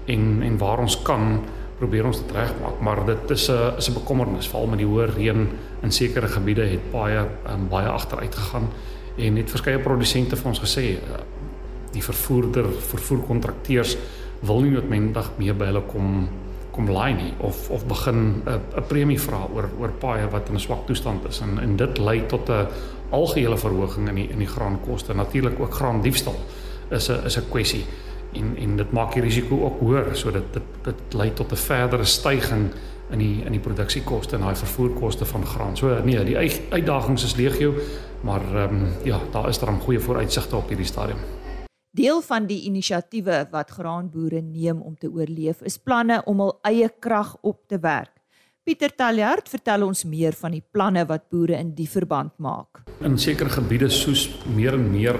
en 0.05 0.41
en 0.41 0.57
waar 0.57 0.79
ons 0.79 1.01
kan 1.01 1.41
probeer 1.77 2.05
ons 2.05 2.19
dit 2.21 2.31
regmaak, 2.31 2.79
maar 2.79 3.05
dit 3.05 3.31
is 3.31 3.49
'n 3.49 3.77
is 3.77 3.89
'n 3.89 3.93
bekommernis. 3.93 4.47
Veral 4.47 4.67
met 4.67 4.77
die 4.77 4.87
hoë 4.87 5.13
reën 5.15 5.49
in 5.81 5.91
sekere 5.91 6.27
gebiede 6.27 6.65
het 6.65 6.91
baie 6.91 7.27
um, 7.49 7.67
baie 7.69 7.87
agteruit 7.87 8.35
gegaan 8.35 8.69
en 9.17 9.35
het 9.35 9.49
verskeie 9.49 9.79
produsente 9.79 10.35
vir 10.35 10.47
ons 10.47 10.59
gesê 10.59 10.85
uh, 10.93 11.19
die 11.91 12.03
vervoerder 12.03 12.65
vervoerkontrakteurs 12.79 13.97
wil 14.39 14.61
nie 14.61 14.71
noodwendig 14.71 15.31
meer 15.37 15.53
by 15.53 15.65
hulle 15.65 15.81
kom 15.81 16.29
kom 16.73 16.89
laai 16.89 17.13
nie 17.13 17.33
of 17.39 17.69
of 17.69 17.85
begin 17.85 18.41
'n 18.45 18.59
'n 18.77 18.87
premie 18.87 19.19
vra 19.19 19.47
oor 19.53 19.69
oor 19.79 19.91
paaie 19.99 20.27
wat 20.29 20.49
in 20.49 20.55
'n 20.55 20.59
swak 20.59 20.85
toestand 20.85 21.25
is. 21.29 21.41
En 21.41 21.59
en 21.59 21.75
dit 21.75 21.97
lei 21.97 22.25
tot 22.27 22.49
'n 22.49 22.67
algehele 23.13 23.57
verhoging 23.57 24.09
in 24.09 24.15
die 24.21 24.29
in 24.29 24.41
die 24.41 24.49
graankoste 24.49 25.13
natuurlik 25.13 25.59
ook 25.59 25.73
graandiefstal 25.73 26.35
is 26.89 27.09
'n 27.09 27.25
is 27.25 27.37
'n 27.37 27.49
kwessie 27.49 27.85
en 28.33 28.55
en 28.57 28.77
dit 28.77 28.91
maak 28.91 29.13
die 29.13 29.21
risiko 29.21 29.63
ook 29.65 29.79
hoër 29.79 30.15
sodat 30.15 30.53
dit 30.53 30.63
dit 30.83 31.13
lei 31.13 31.33
tot 31.33 31.51
'n 31.51 31.55
verdere 31.55 32.05
stygings 32.05 32.73
in 33.11 33.21
die 33.21 33.43
in 33.45 33.51
die 33.51 33.61
produksiekoste 33.61 34.37
en 34.37 34.47
daai 34.47 34.55
vervoerkoste 34.55 35.25
van 35.25 35.45
graan. 35.45 35.77
So 35.77 35.93
nee, 36.03 36.23
die 36.25 36.37
uitdagings 36.69 37.23
is 37.23 37.35
legio, 37.35 37.73
maar 38.21 38.41
ehm 38.55 38.75
um, 38.75 38.91
ja, 39.03 39.19
daar 39.31 39.49
is 39.49 39.59
dan 39.59 39.79
goeie 39.79 39.99
vooruitsigte 39.99 40.55
op 40.55 40.67
hierdie 40.67 40.85
stadium. 40.85 41.19
Deel 41.93 42.21
van 42.21 42.45
die 42.49 42.63
inisiatiewe 42.65 43.47
wat 43.51 43.69
graanboere 43.69 44.41
neem 44.41 44.81
om 44.81 44.97
te 44.97 45.11
oorleef 45.11 45.61
is 45.61 45.77
planne 45.77 46.21
om 46.25 46.39
hul 46.39 46.57
eie 46.61 46.89
krag 46.99 47.35
op 47.41 47.67
te 47.67 47.79
werk. 47.79 48.22
Pieter 48.63 48.93
Taljaard 48.95 49.49
vertel 49.51 49.83
ons 49.83 50.05
meer 50.07 50.31
van 50.39 50.53
die 50.55 50.61
planne 50.63 51.01
wat 51.09 51.25
boere 51.33 51.57
in 51.59 51.73
die 51.75 51.87
verband 51.91 52.31
maak. 52.39 52.85
In 53.03 53.17
sekere 53.19 53.51
gebiede 53.51 53.89
soos 53.91 54.21
meer 54.55 54.77
en 54.77 54.85
meer 54.87 55.19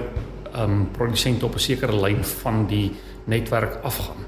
um, 0.56 0.86
produsente 0.96 1.44
op 1.44 1.58
'n 1.58 1.60
sekere 1.60 1.92
lyn 1.92 2.24
van 2.24 2.64
die 2.66 2.92
netwerk 3.28 3.84
afgaan 3.84 4.24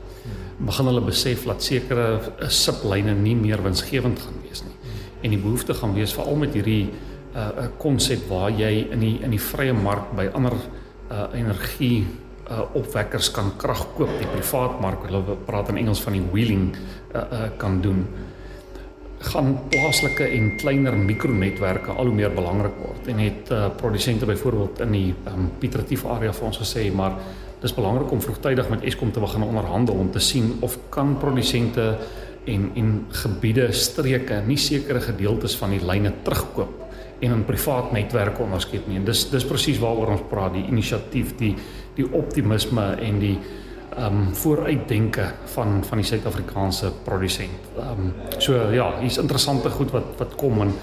begin 0.58 0.87
hulle 0.87 1.00
besef 1.00 1.44
dat 1.44 1.62
sekere 1.62 2.20
eh, 2.40 2.49
siplyne 2.49 3.14
nie 3.14 3.35
meer 3.37 3.62
winsgewend 3.62 4.20
gaan 4.20 4.37
wees 4.42 4.62
nie. 4.64 4.76
En 5.23 5.30
die 5.30 5.40
behoefte 5.40 5.75
gaan 5.75 5.94
wees 5.94 6.12
veral 6.12 6.37
met 6.37 6.52
hierdie 6.52 6.85
'n 6.85 7.38
uh, 7.38 7.68
konsep 7.78 8.20
uh, 8.20 8.28
waar 8.28 8.50
jy 8.50 8.88
in 8.92 9.00
die 9.00 9.18
in 9.23 9.30
die 9.30 9.40
vrye 9.40 9.73
mark 9.73 10.12
by 10.16 10.28
ander 10.35 10.52
uh, 10.52 11.28
energie 11.32 12.06
uh, 12.50 12.61
opwekkers 12.75 13.30
kan 13.30 13.56
krag 13.56 13.87
koop, 13.96 14.18
die 14.18 14.28
privaat 14.28 14.80
mark, 14.80 15.04
hulle 15.04 15.37
praat 15.46 15.68
in 15.68 15.76
Engels 15.76 16.02
van 16.02 16.12
die 16.12 16.26
wheeling 16.32 16.76
uh, 17.14 17.20
uh, 17.20 17.49
kan 17.56 17.80
doen 17.80 18.06
gaan 19.26 19.56
plaaslike 19.73 20.26
en 20.37 20.52
kleiner 20.61 20.97
mikronetwerke 20.99 21.95
al 21.95 22.11
hoe 22.11 22.14
meer 22.14 22.33
belangrik 22.35 22.76
word 22.83 23.09
en 23.12 23.18
het 23.23 23.50
uh, 23.54 23.66
produsente 23.76 24.28
byvoorbeeld 24.28 24.80
in 24.87 24.95
die 24.95 25.11
um, 25.30 25.50
Piet 25.61 25.75
Retief 25.78 26.04
area 26.06 26.35
vir 26.37 26.49
ons 26.49 26.61
gesê 26.62 26.87
maar 26.95 27.18
dis 27.62 27.75
belangrik 27.75 28.12
om 28.12 28.23
vroegtydig 28.23 28.71
met 28.71 28.87
Eskom 28.87 29.12
te 29.12 29.23
begin 29.23 29.47
onderhandel 29.47 29.99
om 29.99 30.11
te 30.12 30.23
sien 30.23 30.54
of 30.66 30.78
kan 30.95 31.16
produsente 31.21 31.97
en 32.47 32.71
en 32.78 32.90
gebiede 33.25 33.71
streke 33.73 34.42
nie 34.47 34.59
sekere 34.61 35.00
gedeeltes 35.02 35.56
van 35.59 35.75
die 35.75 35.83
lyne 35.83 36.12
terugkoop 36.23 36.83
en 37.21 37.33
in 37.33 37.45
privaat 37.49 37.95
netwerke 37.97 38.42
onderskep 38.45 38.88
nie. 38.90 38.99
En 39.00 39.06
dis 39.09 39.23
dis 39.33 39.45
presies 39.49 39.78
waaroor 39.80 40.11
ons 40.18 40.26
praat, 40.28 40.52
die 40.52 40.66
inisiatief, 40.68 41.33
die 41.40 41.54
die 41.97 42.04
optimisme 42.12 42.90
en 43.00 43.23
die 43.23 43.38
ehm 43.38 43.65
um, 43.99 44.35
vooruitdenke 44.35 45.33
van 45.45 45.85
van 45.85 45.99
die 45.99 46.07
Suid-Afrikaanse 46.07 46.93
produsent. 47.05 47.71
Ehm 47.79 47.91
um, 47.91 48.12
so 48.38 48.71
ja, 48.73 48.99
hier's 49.00 49.17
interessante 49.17 49.71
goed 49.71 49.91
wat 49.91 50.17
wat 50.19 50.35
kom 50.35 50.61
en 50.61 50.75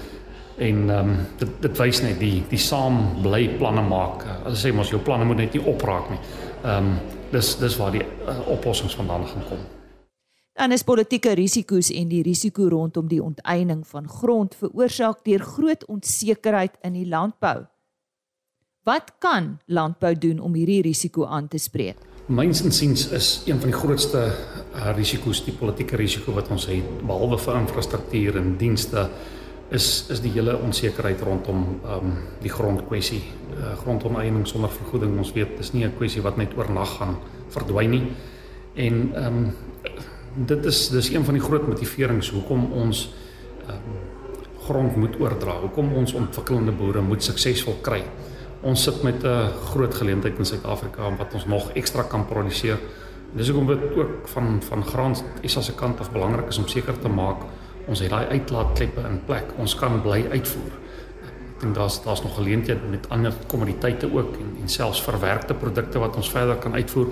en 0.58 0.90
ehm 0.90 1.08
um, 1.08 1.16
dit 1.38 1.48
dit 1.60 1.78
wys 1.78 2.02
net 2.02 2.18
die 2.18 2.44
die 2.48 2.58
saam 2.58 3.22
bly 3.22 3.48
planne 3.58 3.82
maak. 3.82 4.24
Hulle 4.44 4.56
sê 4.56 4.72
mos 4.72 4.90
jou 4.90 5.02
planne 5.02 5.24
moet 5.24 5.36
net 5.36 5.54
nie 5.54 5.64
opraak 5.64 6.10
nie. 6.10 6.20
Ehm 6.64 6.76
um, 6.76 6.98
dis 7.30 7.56
dis 7.58 7.76
waar 7.76 7.92
die 7.92 8.04
uh, 8.04 8.48
oplossings 8.48 8.94
vandaan 8.94 9.26
gaan 9.26 9.48
kom. 9.48 9.64
Dan 10.54 10.72
is 10.72 10.84
politieke 10.86 11.32
risiko's 11.34 11.90
en 11.90 12.08
die 12.08 12.22
risiko 12.22 12.68
rondom 12.68 13.08
die 13.08 13.22
onteiening 13.22 13.86
van 13.86 14.08
grond 14.08 14.54
veroorsaak 14.54 15.24
deur 15.24 15.42
groot 15.42 15.86
onsekerheid 15.90 16.76
in 16.82 16.92
die 16.92 17.08
landbou. 17.08 17.64
Wat 18.84 19.12
kan 19.18 19.58
landbou 19.66 20.14
doen 20.14 20.38
om 20.38 20.54
hierdie 20.54 20.82
risiko 20.82 21.26
aan 21.26 21.48
te 21.48 21.58
spreek? 21.58 21.98
Myns 22.26 22.62
insiens 22.64 23.08
is 23.12 23.42
een 23.44 23.58
van 23.60 23.68
die 23.68 23.76
grootste 23.76 24.20
uh, 24.74 24.92
risiko's 24.96 25.42
die 25.44 25.52
politieke 25.52 25.98
risiko 26.00 26.32
wat 26.32 26.48
ons 26.48 26.64
het 26.70 27.02
behalwe 27.04 27.36
vir 27.36 27.58
infrastruktuur 27.58 28.38
en 28.40 28.54
dienste 28.56 29.02
is 29.76 29.88
is 30.08 30.22
die 30.24 30.32
hele 30.32 30.54
onsekerheid 30.56 31.20
rondom 31.20 31.66
ehm 31.82 32.06
um, 32.06 32.14
die 32.40 32.52
grondkwessie. 32.52 33.20
Uh, 33.58 33.74
grondonteiening 33.82 34.46
sonder 34.48 34.72
vergoeding, 34.72 35.18
ons 35.20 35.34
weet 35.36 35.52
dis 35.58 35.72
nie 35.74 35.84
'n 35.84 35.92
kwessie 35.98 36.22
wat 36.22 36.40
net 36.40 36.56
oornag 36.56 36.96
gaan 36.96 37.16
verdwyn 37.48 37.90
nie. 37.90 38.06
En 38.74 39.12
ehm 39.14 39.26
um, 39.26 39.54
dit 40.46 40.64
is 40.64 40.88
dis 40.88 41.12
een 41.12 41.24
van 41.24 41.34
die 41.34 41.44
groot 41.44 41.68
motiverings 41.68 42.30
hoekom 42.30 42.72
ons 42.72 43.12
ehm 43.68 43.76
um, 43.76 44.00
grond 44.64 44.96
moet 44.96 45.20
oordra. 45.20 45.60
Hoekom 45.60 45.92
ons 45.92 46.12
ontwikkelende 46.12 46.72
boere 46.72 47.02
moet 47.02 47.22
suksesvol 47.22 47.76
kry. 47.82 48.02
Ons 48.64 48.82
sit 48.82 49.02
met 49.02 49.24
'n 49.24 49.52
groot 49.70 49.94
geleentheid 49.94 50.38
in 50.38 50.44
Suid-Afrika 50.44 51.16
wat 51.16 51.34
ons 51.34 51.46
nog 51.46 51.70
ekstra 51.72 52.02
kan 52.02 52.24
produseer. 52.24 52.78
Dis 53.32 53.48
hoekom 53.48 53.66
dit 53.66 53.96
ook 53.96 54.28
van 54.28 54.62
van 54.62 54.84
graan 54.84 55.14
is 55.40 55.56
as 55.56 55.68
'n 55.68 55.74
kant 55.74 56.00
af 56.00 56.12
belangrik 56.12 56.48
is 56.48 56.58
om 56.58 56.68
seker 56.68 56.98
te 56.98 57.08
maak 57.08 57.36
ons 57.86 58.00
het 58.00 58.10
daai 58.10 58.26
uitlaatkleppe 58.26 59.00
in 59.00 59.20
plek. 59.24 59.44
Ons 59.58 59.74
kan 59.74 60.02
bly 60.02 60.24
uitvoer. 60.30 60.72
Ek 61.26 61.60
dink 61.60 61.74
daar's 61.74 62.02
daar's 62.02 62.22
nog 62.22 62.34
geleenthede 62.34 62.86
met 62.90 63.08
ander 63.08 63.32
kommoditeite 63.46 64.08
ook 64.12 64.36
en 64.36 64.56
en 64.60 64.68
selfs 64.68 65.02
verwerkte 65.02 65.54
produkte 65.54 65.98
wat 65.98 66.16
ons 66.16 66.30
verder 66.30 66.56
kan 66.56 66.74
uitvoer. 66.74 67.06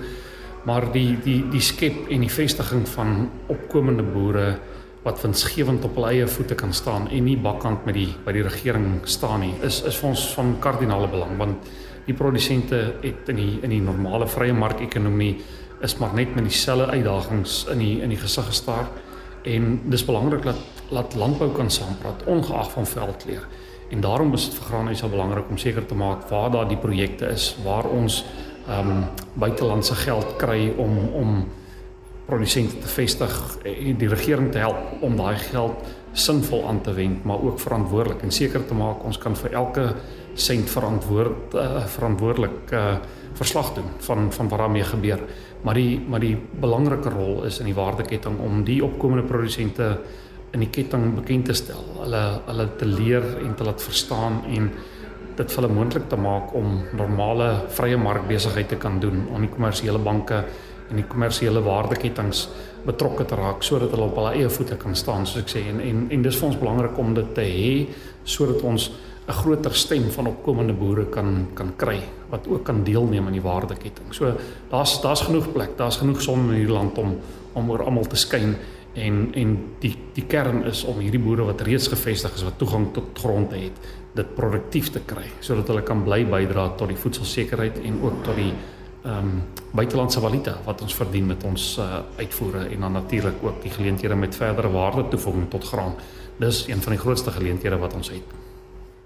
Maar 0.63 0.91
die 0.91 1.17
die 1.23 1.49
die 1.49 1.61
skep 1.61 2.09
en 2.09 2.19
die 2.19 2.31
vestiging 2.31 2.87
van 2.87 3.29
opkomende 3.47 4.03
boere 4.03 4.59
wat 5.03 5.21
winsgewend 5.21 5.83
op 5.85 5.95
hulle 5.95 6.13
eie 6.13 6.27
voete 6.27 6.55
kan 6.55 6.73
staan 6.73 7.09
en 7.09 7.25
nie 7.25 7.37
bakkant 7.37 7.85
met 7.85 7.95
die 7.95 8.09
by 8.25 8.31
die 8.31 8.45
regering 8.45 9.01
staan 9.03 9.43
nie 9.43 9.53
is 9.61 9.81
is 9.83 9.97
vir 9.99 10.09
ons 10.09 10.27
van 10.35 10.55
kardinale 10.63 11.07
belang 11.11 11.37
want 11.37 11.73
die 12.05 12.15
produsente 12.15 12.79
het 13.01 13.29
in 13.31 13.39
die 13.39 13.59
in 13.63 13.69
die 13.69 13.81
normale 13.83 14.27
vrye 14.27 14.53
markekonomie 14.53 15.35
is 15.83 15.97
maar 15.99 16.13
net 16.15 16.35
met 16.35 16.47
dieselfde 16.47 16.85
uitdagings 16.85 17.65
in 17.71 17.81
die 17.83 17.95
in 18.01 18.13
die 18.13 18.19
gesig 18.19 18.45
gestaar. 18.47 18.87
En 19.43 19.81
dis 19.91 20.05
belangrik 20.05 20.43
dat 20.43 20.91
laat 20.95 21.15
landbou 21.15 21.49
kan 21.51 21.71
saampraat 21.71 22.23
ongeag 22.25 22.71
van 22.71 22.87
veldkleur 22.87 23.47
en 23.91 24.01
daarom 24.01 24.33
is 24.33 24.45
dit 24.47 24.55
vir 24.57 24.67
Graanhuis 24.69 25.01
so 25.03 25.09
belangrik 25.09 25.49
om 25.49 25.57
seker 25.57 25.85
te 25.85 25.95
maak 25.95 26.29
waar 26.29 26.51
daar 26.51 26.67
die 26.67 26.79
projekte 26.79 27.27
is 27.33 27.55
waar 27.63 27.89
ons 27.89 28.23
ehm 28.67 28.89
um, 28.89 29.03
buitelandse 29.33 29.95
geld 29.95 30.35
kry 30.37 30.71
om 30.77 30.97
om 31.13 31.33
produsente 32.27 32.79
te 32.79 32.87
vestig 32.87 33.33
en 33.67 33.97
die 33.99 34.09
regering 34.09 34.51
te 34.51 34.61
help 34.63 35.03
om 35.03 35.17
daai 35.19 35.35
geld 35.49 35.83
sinvol 36.13 36.67
aan 36.69 36.81
te 36.85 36.93
wend, 36.93 37.23
maar 37.25 37.41
ook 37.41 37.59
verantwoordelik 37.59 38.21
en 38.23 38.31
seker 38.31 38.65
te 38.65 38.77
maak 38.77 39.03
ons 39.03 39.17
kan 39.17 39.35
vir 39.35 39.55
elke 39.57 39.87
sent 40.33 40.69
verantwoord 40.69 41.55
uh, 41.57 41.83
verantwoordelik 41.95 42.73
uh, 42.73 42.95
verslag 43.37 43.73
doen 43.73 43.89
van 44.05 44.31
van 44.31 44.49
wat 44.49 44.59
daarmee 44.59 44.83
gebeur. 44.83 45.21
Maar 45.61 45.73
die 45.73 45.99
maar 45.99 46.21
die 46.21 46.35
belangrike 46.61 47.09
rol 47.09 47.43
is 47.49 47.59
in 47.59 47.69
die 47.69 47.77
waardeketting 47.77 48.39
om 48.39 48.63
die 48.63 48.81
opkomende 48.85 49.25
produsente 49.27 49.97
in 50.53 50.61
die 50.61 50.69
ketting 50.69 51.15
bekend 51.17 51.49
te 51.49 51.53
stel. 51.57 51.81
Hulle 52.01 52.23
hulle 52.45 52.67
te 52.77 52.85
leer 52.85 53.25
en 53.41 53.55
te 53.57 53.65
laat 53.65 53.81
verstaan 53.81 54.43
en 54.53 54.69
dit 55.33 55.49
vir 55.49 55.61
hulle 55.61 55.73
moontlik 55.73 56.05
te 56.09 56.17
maak 56.19 56.53
om 56.53 56.83
normale 56.93 57.47
vrye 57.73 57.97
markbesigheid 57.97 58.69
te 58.69 58.77
kan 58.77 58.99
doen 59.01 59.25
aan 59.33 59.47
die 59.47 59.53
kommersiële 59.53 59.97
banke 59.97 60.43
en 60.93 61.01
die 61.01 61.09
kommersiële 61.09 61.63
waardeketings 61.65 62.45
betrokke 62.85 63.25
te 63.25 63.37
raak 63.39 63.63
sodat 63.65 63.93
hulle 63.95 64.09
op 64.11 64.19
hulle 64.19 64.35
eie 64.37 64.51
voete 64.51 64.77
kan 64.77 64.95
staan 64.99 65.25
soos 65.25 65.41
ek 65.43 65.55
sê 65.55 65.65
en 65.71 65.81
en 65.81 66.05
en 66.13 66.25
dis 66.25 66.37
vir 66.39 66.49
ons 66.51 66.59
belangrik 66.61 66.99
om 67.01 67.15
dit 67.17 67.33
te 67.35 67.47
hê 67.47 67.73
sodat 68.35 68.61
ons 68.61 68.91
'n 69.27 69.31
groter 69.31 69.73
stem 69.73 70.09
van 70.11 70.27
opkomende 70.27 70.73
boere 70.73 71.05
kan 71.05 71.47
kan 71.55 71.71
kry 71.77 72.01
wat 72.29 72.47
ook 72.47 72.63
kan 72.63 72.83
deelneem 72.83 73.25
aan 73.25 73.37
die 73.37 73.41
waardeketting. 73.41 74.11
So 74.11 74.33
daar's 74.69 75.01
daar's 75.01 75.21
genoeg 75.21 75.51
plek, 75.53 75.77
daar's 75.77 75.97
genoeg 75.97 76.21
son 76.21 76.49
in 76.49 76.55
hierdie 76.55 76.73
land 76.73 76.97
om 76.97 77.17
om 77.53 77.69
oor 77.69 77.83
almal 77.83 78.07
te 78.09 78.15
skyn 78.15 78.55
en 78.93 79.29
en 79.33 79.57
die 79.79 79.95
die 80.13 80.25
kern 80.27 80.63
is 80.65 80.83
om 80.83 80.99
hierdie 80.99 81.21
boere 81.21 81.45
wat 81.45 81.61
reeds 81.61 81.87
gevestig 81.87 82.35
is 82.35 82.43
wat 82.43 82.57
toegang 82.57 82.91
tot 82.93 83.19
gronde 83.19 83.55
het, 83.55 83.79
dit 84.13 84.35
produktief 84.35 84.91
te 84.91 84.99
kry 85.05 85.25
sodat 85.39 85.67
hulle 85.67 85.81
kan 85.81 86.03
bly 86.03 86.25
bydra 86.25 86.69
tot 86.77 86.87
die 86.87 86.97
voedselsekerheid 86.97 87.79
en 87.85 88.01
ook 88.01 88.23
tot 88.23 88.35
die 88.35 88.53
ehm 89.03 89.17
um, 89.17 89.43
buitelandse 89.71 90.19
valuta 90.19 90.57
wat 90.65 90.81
ons 90.81 90.95
verdien 90.95 91.25
met 91.25 91.43
ons 91.43 91.77
uh, 91.77 91.99
uitvoere 92.17 92.67
en 92.69 92.79
dan 92.79 92.91
natuurlik 92.91 93.43
ook 93.43 93.61
die 93.61 93.71
geleenthede 93.71 94.15
met 94.15 94.35
verdere 94.35 94.69
waarde 94.71 95.07
toevoeging 95.07 95.49
tot 95.49 95.63
graan. 95.63 95.95
Dis 96.39 96.67
een 96.67 96.81
van 96.81 96.91
die 96.91 97.01
grootste 97.01 97.31
geleenthede 97.31 97.77
wat 97.77 97.93
ons 97.93 98.09
het. 98.09 98.23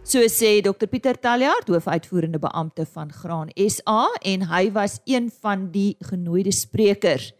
So 0.07 0.23
sê 0.31 0.61
Dr 0.63 0.87
Pieter 0.87 1.17
Taljaard, 1.19 1.67
hoofuitvoerende 1.67 2.39
beampte 2.39 2.85
van 2.85 3.11
Graan 3.11 3.49
SA 3.67 4.05
en 4.21 4.45
hy 4.47 4.71
was 4.71 4.99
een 5.05 5.31
van 5.41 5.65
die 5.71 5.97
genooide 5.99 6.51
sprekers 6.51 7.33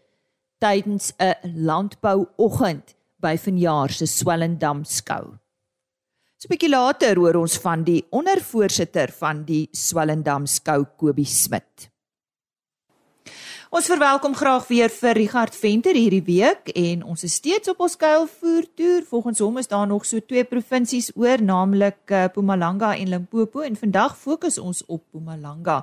tydens 0.58 1.12
'n 1.16 1.64
landbouoggend 1.64 2.94
by 3.16 3.36
vanjaar 3.38 3.90
se 3.90 4.06
Swellendam 4.06 4.84
skou. 4.84 5.38
So 6.36 6.46
'n 6.46 6.52
bietjie 6.52 6.70
later 6.70 7.16
hoor 7.16 7.36
ons 7.36 7.56
van 7.58 7.84
die 7.84 8.04
ondervoorsitter 8.10 9.12
van 9.12 9.44
die 9.44 9.68
Swellendam 9.72 10.46
skou 10.46 10.84
Kobie 10.96 11.24
Smit. 11.24 11.90
Ons 13.68 13.84
verwelkom 13.84 14.32
graag 14.32 14.64
weer 14.70 14.88
vir 14.88 15.12
Richard 15.18 15.52
Venter 15.52 15.92
hierdie 15.92 16.22
week 16.24 16.70
en 16.72 17.02
ons 17.04 17.20
is 17.26 17.34
steeds 17.36 17.68
op 17.68 17.82
ons 17.84 17.98
kuilvoer 18.00 18.64
toer. 18.72 19.02
Volgens 19.04 19.42
hom 19.44 19.58
is 19.60 19.66
daar 19.68 19.86
nog 19.86 20.06
so 20.08 20.22
twee 20.24 20.46
provinsies 20.48 21.10
oor, 21.12 21.42
naamlik 21.44 21.98
uh, 22.08 22.22
Mpumalanga 22.30 22.94
en 22.96 23.10
Limpopo 23.12 23.60
en 23.60 23.74
vandag 23.76 24.14
fokus 24.16 24.56
ons 24.56 24.80
op 24.86 25.02
Mpumalanga. 25.10 25.82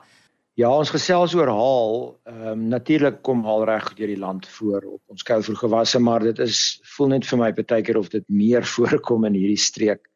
Ja, 0.57 0.71
ons 0.73 0.89
gesels 0.89 1.35
oor 1.37 1.51
haal. 1.53 2.01
Ehm 2.25 2.47
um, 2.55 2.63
natuurlik 2.71 3.19
kom 3.21 3.43
haal 3.45 3.67
reg 3.69 3.91
deur 3.99 4.09
die 4.09 4.17
land 4.17 4.47
voor 4.55 4.87
op 4.95 5.13
ons 5.13 5.25
kuilvoer 5.27 5.59
gewasse, 5.59 6.01
maar 6.01 6.25
dit 6.25 6.41
is 6.41 6.79
voel 6.95 7.11
net 7.13 7.27
vir 7.29 7.41
my 7.43 7.51
baie 7.59 7.83
keer 7.85 7.99
of 7.99 8.09
dit 8.09 8.25
meer 8.25 8.65
voorkom 8.75 9.27
in 9.29 9.37
hierdie 9.37 9.61
streek. 9.61 10.09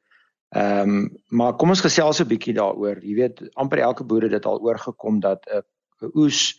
Ehm 0.58 0.96
um, 0.96 1.06
maar 1.30 1.54
kom 1.54 1.70
ons 1.70 1.86
gesels 1.86 2.24
'n 2.26 2.32
bietjie 2.34 2.58
daaroor. 2.58 2.98
Jy 3.06 3.14
weet, 3.22 3.46
amper 3.54 3.86
elke 3.86 4.04
boer 4.04 4.26
het 4.26 4.34
dit 4.40 4.50
al 4.50 4.58
oorgekom 4.58 5.22
dat 5.22 5.46
'n 5.54 6.10
oes 6.16 6.58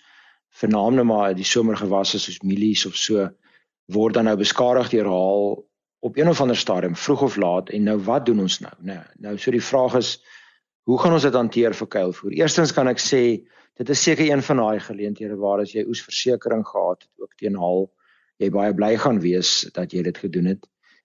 vernaamde 0.50 1.04
maar 1.04 1.34
die 1.34 1.46
somergewasse 1.46 2.18
soos 2.18 2.40
mielies 2.42 2.86
of 2.86 2.96
so 2.96 3.28
word 3.90 4.14
dan 4.14 4.24
nou 4.24 4.36
beskadig 4.36 4.90
deur 4.90 5.06
haal 5.06 5.64
op 6.00 6.16
een 6.16 6.28
of 6.28 6.40
ander 6.40 6.56
stadium 6.56 6.96
vroeg 6.96 7.22
of 7.22 7.36
laat 7.36 7.70
en 7.70 7.82
nou 7.82 7.98
wat 8.04 8.26
doen 8.26 8.40
ons 8.40 8.60
nou 8.60 8.74
nou 8.78 9.00
nou 9.18 9.38
so 9.38 9.50
die 9.50 9.64
vraag 9.64 9.94
is 10.00 10.18
hoe 10.90 10.98
gaan 10.98 11.14
ons 11.14 11.26
dit 11.26 11.36
hanteer 11.36 11.74
vir 11.76 11.88
kuilvoer? 11.94 12.34
Eerstens 12.40 12.72
kan 12.74 12.88
ek 12.90 12.98
sê 13.02 13.22
dit 13.78 13.92
is 13.94 14.02
seker 14.02 14.26
een 14.26 14.42
van 14.42 14.62
daai 14.62 14.80
geleenthede 14.82 15.36
waar 15.38 15.62
as 15.62 15.74
jy 15.74 15.84
oesversekering 15.86 16.64
gehad 16.66 17.04
het 17.04 17.24
ook 17.24 17.36
teen 17.38 17.58
haal 17.60 17.86
jy 18.40 18.48
baie 18.50 18.74
bly 18.74 18.94
gaan 18.98 19.20
wees 19.20 19.68
dat 19.76 19.92
jy 19.92 20.02
dit 20.02 20.18
gedoen 20.18 20.48
het. 20.54 20.64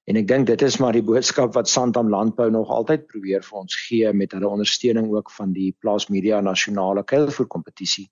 En 0.09 0.17
ek 0.17 0.27
dink 0.29 0.47
dit 0.47 0.61
is 0.61 0.77
maar 0.79 0.95
die 0.95 1.03
boodskap 1.05 1.53
wat 1.57 1.69
Santam 1.69 2.09
Landbou 2.13 2.47
nog 2.53 2.69
altyd 2.71 3.07
probeer 3.11 3.43
vir 3.43 3.59
ons 3.61 3.77
gee 3.87 4.11
met 4.13 4.33
hulle 4.37 4.49
ondersteuning 4.49 5.09
ook 5.13 5.31
van 5.37 5.53
die 5.53 5.71
Plaas 5.81 6.07
Media 6.13 6.41
nasionale 6.41 7.03
kuilvoer 7.03 7.49
kompetisie 7.51 8.07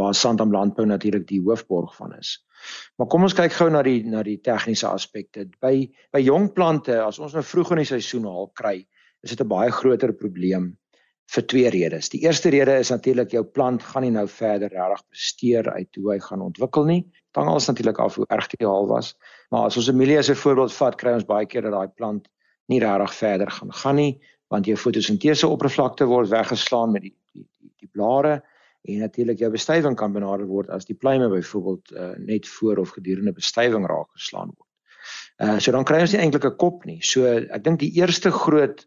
waar 0.00 0.16
Santam 0.16 0.52
Landbou 0.52 0.86
natuurlik 0.88 1.26
die 1.28 1.42
hoofborg 1.44 1.94
van 1.96 2.16
is. 2.16 2.38
Maar 2.96 3.08
kom 3.12 3.24
ons 3.26 3.36
kyk 3.36 3.54
gou 3.56 3.68
na 3.72 3.82
die 3.84 4.00
na 4.08 4.24
die 4.26 4.38
tegniese 4.44 4.88
aspekte. 4.88 5.46
By 5.60 5.88
by 6.12 6.22
jong 6.24 6.50
plante, 6.56 6.98
as 7.04 7.20
ons 7.22 7.36
nou 7.36 7.44
vroeg 7.44 7.74
in 7.76 7.82
die 7.84 7.90
seisoen 7.92 8.28
haal 8.28 8.50
kry, 8.56 8.80
is 9.24 9.34
dit 9.34 9.40
'n 9.40 9.48
baie 9.48 9.70
groter 9.70 10.12
probleem 10.12 10.76
vir 11.30 11.46
twee 11.46 11.70
redes. 11.70 12.08
Die 12.10 12.22
eerste 12.24 12.50
rede 12.50 12.78
is 12.82 12.90
natuurlik 12.90 13.30
jou 13.30 13.44
plant 13.44 13.82
gaan 13.82 14.02
nie 14.02 14.10
nou 14.10 14.26
verder 14.28 14.72
regtig 14.72 15.04
presteer 15.08 15.70
uit 15.70 15.96
hoe 15.96 16.12
hy 16.12 16.18
gaan 16.18 16.42
ontwikkel 16.42 16.84
nie. 16.84 17.04
Hang 17.36 17.48
alles 17.48 17.68
natuurlik 17.68 17.98
af 17.98 18.16
hoe 18.18 18.26
erg 18.28 18.48
die 18.56 18.66
haal 18.66 18.88
was. 18.90 19.14
Maar 19.50 19.68
as 19.68 19.76
ons 19.76 19.88
Emilia 19.88 20.18
as 20.18 20.30
'n 20.30 20.34
voorbeeld 20.34 20.72
vat, 20.72 20.96
kry 20.96 21.12
ons 21.12 21.24
baie 21.24 21.46
keer 21.46 21.62
dat 21.62 21.72
daai 21.72 21.88
plant 21.94 22.28
nie 22.68 22.80
regtig 22.80 23.14
verder 23.14 23.50
gaan 23.50 23.72
gaan 23.72 23.96
nie, 23.96 24.20
want 24.48 24.66
jou 24.66 24.76
fotosintese 24.76 25.46
oppervlakte 25.46 26.06
word 26.06 26.28
weggeslaan 26.28 26.92
met 26.92 27.02
die 27.02 27.14
die 27.32 27.46
die, 27.60 27.72
die 27.78 27.88
blare 27.92 28.42
en 28.82 28.98
natuurlik 28.98 29.38
jou 29.38 29.50
bestuiving 29.50 29.96
kan 29.96 30.12
benader 30.12 30.46
word 30.46 30.70
as 30.70 30.86
die 30.88 30.96
pluime 30.96 31.28
byvoorbeeld 31.28 31.92
uh, 31.92 32.10
net 32.18 32.48
voor 32.48 32.78
of 32.78 32.94
gedurende 32.96 33.32
bestuiving 33.32 33.86
raak 33.86 34.08
geslaan 34.16 34.52
word. 34.56 34.68
Uh 35.40 35.58
so 35.58 35.72
dan 35.72 35.84
kry 35.84 36.00
ons 36.04 36.12
nie 36.12 36.20
eintlik 36.20 36.44
'n 36.44 36.56
kop 36.56 36.84
nie. 36.84 37.00
So 37.02 37.26
ek 37.26 37.64
dink 37.64 37.80
die 37.80 37.92
eerste 38.00 38.30
groot 38.30 38.86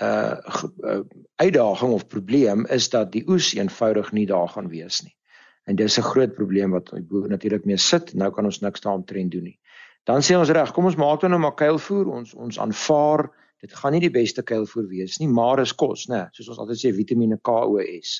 uh, 0.00 0.36
uh 0.84 1.00
uitdaging 1.36 1.92
of 1.92 2.06
probleem 2.08 2.66
is 2.66 2.88
dat 2.88 3.12
die 3.12 3.24
oes 3.28 3.54
eenvoudig 3.54 4.12
nie 4.12 4.26
daar 4.26 4.48
gaan 4.48 4.68
wees 4.68 5.02
nie. 5.02 5.16
En 5.64 5.76
dis 5.76 5.98
'n 5.98 6.02
groot 6.12 6.34
probleem 6.34 6.70
wat 6.70 6.90
die 6.90 7.02
boer 7.02 7.28
natuurlik 7.28 7.64
mee 7.64 7.76
sit. 7.76 8.14
Nou 8.14 8.30
kan 8.32 8.44
ons 8.44 8.60
niks 8.60 8.80
daaroor 8.80 9.04
doen 9.06 9.42
nie. 9.42 9.58
Dan 10.04 10.22
sê 10.22 10.36
ons 10.36 10.50
reg, 10.50 10.72
kom 10.72 10.84
ons 10.84 10.96
maak 10.96 11.20
dan 11.20 11.30
nou 11.30 11.40
maar 11.40 11.54
kuilvoer. 11.54 12.08
Ons 12.08 12.34
ons 12.34 12.58
aanvaar 12.58 13.30
dit 13.60 13.72
gaan 13.76 13.92
nie 13.92 14.00
die 14.00 14.10
beste 14.10 14.42
kuilvoer 14.42 14.88
wees 14.88 15.18
nie, 15.20 15.28
maar 15.28 15.60
is 15.60 15.74
kos, 15.76 16.06
né? 16.08 16.28
Soos 16.32 16.48
ons 16.48 16.58
altyd 16.58 16.80
sê 16.80 16.92
Vitamiene 16.96 17.36
KOS. 17.44 18.14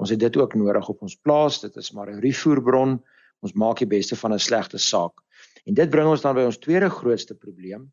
Ons 0.00 0.10
het 0.10 0.20
dit 0.20 0.36
ook 0.40 0.54
nodig 0.56 0.88
op 0.88 1.02
ons 1.04 1.16
plaas. 1.16 1.60
Dit 1.60 1.76
is 1.76 1.90
maar 1.92 2.08
'n 2.08 2.20
rifoerbron. 2.24 3.00
Ons 3.40 3.52
maak 3.52 3.78
die 3.78 3.86
beste 3.86 4.16
van 4.16 4.32
'n 4.32 4.38
slegte 4.38 4.78
saak. 4.78 5.20
En 5.64 5.74
dit 5.74 5.90
bring 5.90 6.08
ons 6.08 6.20
dan 6.20 6.34
by 6.34 6.44
ons 6.48 6.58
tweede 6.58 6.90
grootste 6.90 7.34
probleem 7.34 7.92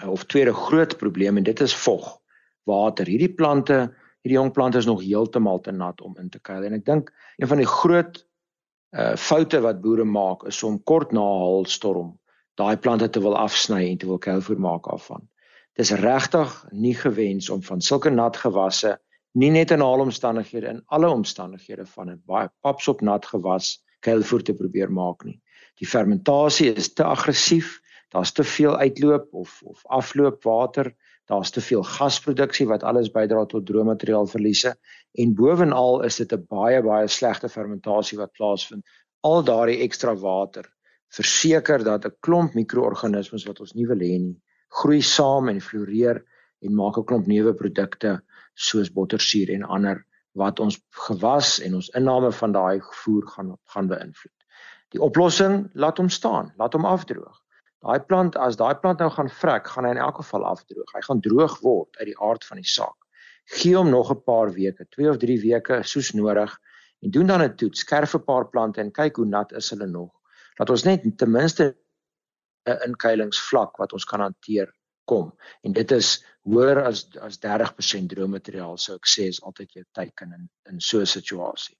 eh, 0.00 0.08
of 0.08 0.24
tweede 0.24 0.52
groot 0.54 0.96
probleem 0.96 1.36
en 1.36 1.42
dit 1.42 1.60
is 1.60 1.74
vog. 1.74 2.20
Water. 2.64 3.06
Hierdie 3.06 3.34
plante, 3.34 3.94
hierdie 4.22 4.38
jong 4.38 4.52
plante 4.52 4.78
is 4.78 4.86
nog 4.86 5.02
heeltemal 5.02 5.60
te 5.60 5.70
nat 5.70 6.00
om 6.00 6.16
in 6.18 6.28
te 6.28 6.38
kuil 6.38 6.62
en 6.62 6.72
ek 6.72 6.84
dink 6.84 7.12
een 7.36 7.48
van 7.48 7.56
die 7.56 7.66
groot 7.66 8.26
uh 8.92 9.16
foute 9.16 9.60
wat 9.60 9.80
boere 9.80 10.04
maak 10.04 10.44
is 10.46 10.62
om 10.62 10.82
kort 10.82 11.12
na 11.12 11.20
'n 11.20 11.40
hailstorm 11.40 12.18
daai 12.54 12.76
plante 12.76 13.08
te 13.10 13.20
wil 13.20 13.36
afsny 13.36 13.88
en 13.90 13.98
te 13.98 14.06
wil 14.06 14.18
kuilvoer 14.18 14.60
maak 14.60 14.86
af 14.86 15.06
van. 15.06 15.28
Dis 15.72 15.90
regtig 15.90 16.64
nie 16.70 16.94
gewens 16.94 17.50
om 17.50 17.62
van 17.62 17.80
sulke 17.80 18.10
nat 18.10 18.36
gewasse 18.36 18.98
nie 19.34 19.50
net 19.50 19.70
in 19.70 19.80
al 19.80 20.00
omstandighede 20.04 20.68
in 20.68 20.82
alle 20.86 21.08
omstandighede 21.10 21.86
van 21.86 22.10
'n 22.10 22.22
baie 22.26 22.48
papsop 22.60 23.00
nat 23.00 23.26
gewas 23.26 23.78
kuilvoer 24.00 24.42
te 24.42 24.54
probeer 24.54 24.90
maak 24.90 25.24
nie. 25.24 25.40
Die 25.80 25.86
fermentasie 25.86 26.72
is 26.74 26.92
te 26.94 27.04
aggressief, 27.04 27.80
daar's 28.12 28.32
te 28.32 28.44
veel 28.44 28.76
uitloop 28.76 29.28
of 29.32 29.62
of 29.62 29.86
afloop 29.86 30.42
water, 30.44 30.92
daar's 31.30 31.50
te 31.50 31.60
veel 31.60 31.82
gasproduksie 31.82 32.66
wat 32.68 32.82
alles 32.82 33.10
bydra 33.10 33.46
tot 33.46 33.66
droommateriaalverliese 33.66 34.74
en 35.14 35.34
bovenal 35.34 36.02
is 36.02 36.16
dit 36.16 36.32
'n 36.32 36.46
baie 36.48 36.82
baie 36.82 37.08
slegte 37.08 37.48
fermentasie 37.48 38.18
wat 38.18 38.32
plaasvind. 38.32 38.84
Al 39.22 39.42
daardie 39.44 39.80
ekstra 39.86 40.14
water 40.14 40.66
verseker 41.08 41.84
dat 41.84 42.04
'n 42.04 42.16
klomp 42.20 42.54
mikroorganismes 42.54 43.46
wat 43.46 43.60
ons 43.60 43.74
nie 43.74 43.86
wil 43.86 43.98
hê 43.98 44.18
nie, 44.18 44.40
groei 44.68 45.00
saam 45.00 45.48
en 45.48 45.60
floreer 45.60 46.24
en 46.60 46.74
maak 46.74 46.98
'n 46.98 47.04
klomp 47.04 47.26
nuwe 47.26 47.54
produkte 47.54 48.20
soos 48.54 48.92
bottersuur 48.92 49.50
en 49.50 49.62
ander 49.62 50.04
wat 50.38 50.60
ons 50.60 50.78
gewas 51.06 51.58
en 51.60 51.74
ons 51.74 51.90
inname 51.98 52.32
van 52.32 52.52
daai 52.52 52.80
voer 53.02 53.26
gaan 53.34 53.56
gaan 53.74 53.88
beïnvloed. 53.88 54.38
Die 54.92 55.00
oplossing 55.00 55.70
laat 55.74 55.98
hom 56.00 56.08
staan, 56.08 56.52
laat 56.56 56.72
hom 56.76 56.84
afdroog. 56.88 57.38
Daai 57.82 58.00
plant 58.06 58.36
as 58.36 58.56
daai 58.56 58.74
plant 58.80 59.00
nou 59.02 59.10
gaan 59.10 59.30
vrek, 59.40 59.68
gaan 59.68 59.88
hy 59.88 59.94
in 59.96 60.02
elk 60.04 60.20
geval 60.20 60.44
afdroog. 60.46 60.92
Hy 60.94 61.02
gaan 61.06 61.20
droog 61.20 61.58
word 61.64 61.96
uit 62.00 62.12
die 62.12 62.18
aard 62.20 62.44
van 62.48 62.60
die 62.60 62.68
saak. 62.68 62.98
Gee 63.58 63.74
hom 63.76 63.90
nog 63.90 64.12
'n 64.12 64.22
paar 64.24 64.52
weke, 64.52 64.86
2 64.96 65.10
of 65.10 65.18
3 65.18 65.40
weke 65.42 65.82
soos 65.82 66.12
nodig 66.12 66.52
en 67.02 67.10
doen 67.10 67.26
dan 67.26 67.42
'n 67.42 67.56
toets, 67.56 67.80
skerf 67.80 68.14
'n 68.14 68.24
paar 68.24 68.46
plante 68.48 68.80
en 68.80 68.92
kyk 68.92 69.16
hoe 69.16 69.26
nat 69.26 69.52
is 69.52 69.70
hulle 69.70 69.86
nog. 69.86 70.12
Laat 70.58 70.70
ons 70.70 70.84
net 70.84 71.02
ten 71.18 71.30
minste 71.30 71.74
'n 72.66 72.78
inkuilingsvlak 72.86 73.76
wat 73.76 73.92
ons 73.92 74.04
kan 74.04 74.20
hanteer 74.20 74.72
kom. 75.04 75.32
En 75.62 75.72
dit 75.72 75.90
is 75.90 76.24
hoër 76.48 76.82
as 76.84 77.04
as 77.22 77.38
30% 77.42 78.10
droommateriaal 78.14 78.78
sou 78.78 78.96
ek 78.96 79.06
sê 79.06 79.28
is 79.30 79.42
altyd 79.42 79.78
jou 79.78 79.84
teiken 79.98 80.32
in 80.38 80.48
in 80.70 80.80
so 80.80 81.00
'n 81.00 81.06
situasie. 81.06 81.76